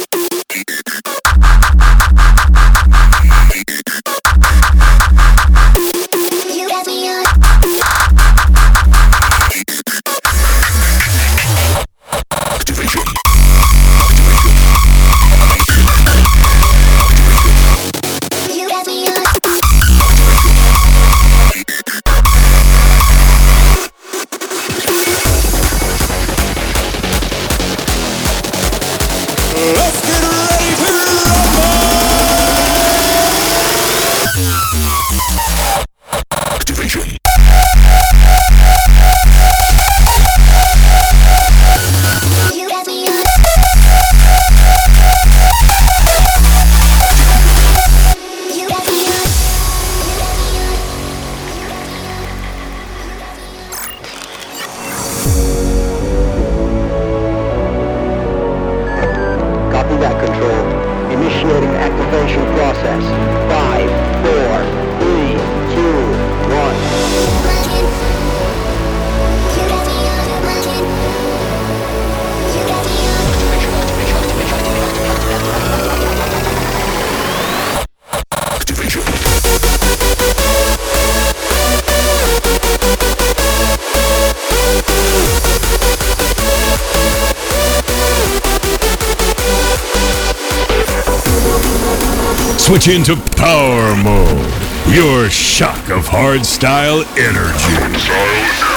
Into 92.90 93.14
Powermode. 93.14 94.92
Your 94.92 95.30
shock 95.30 95.90
of 95.90 96.08
hard 96.08 96.44
style 96.44 97.04
energy. 97.16 98.69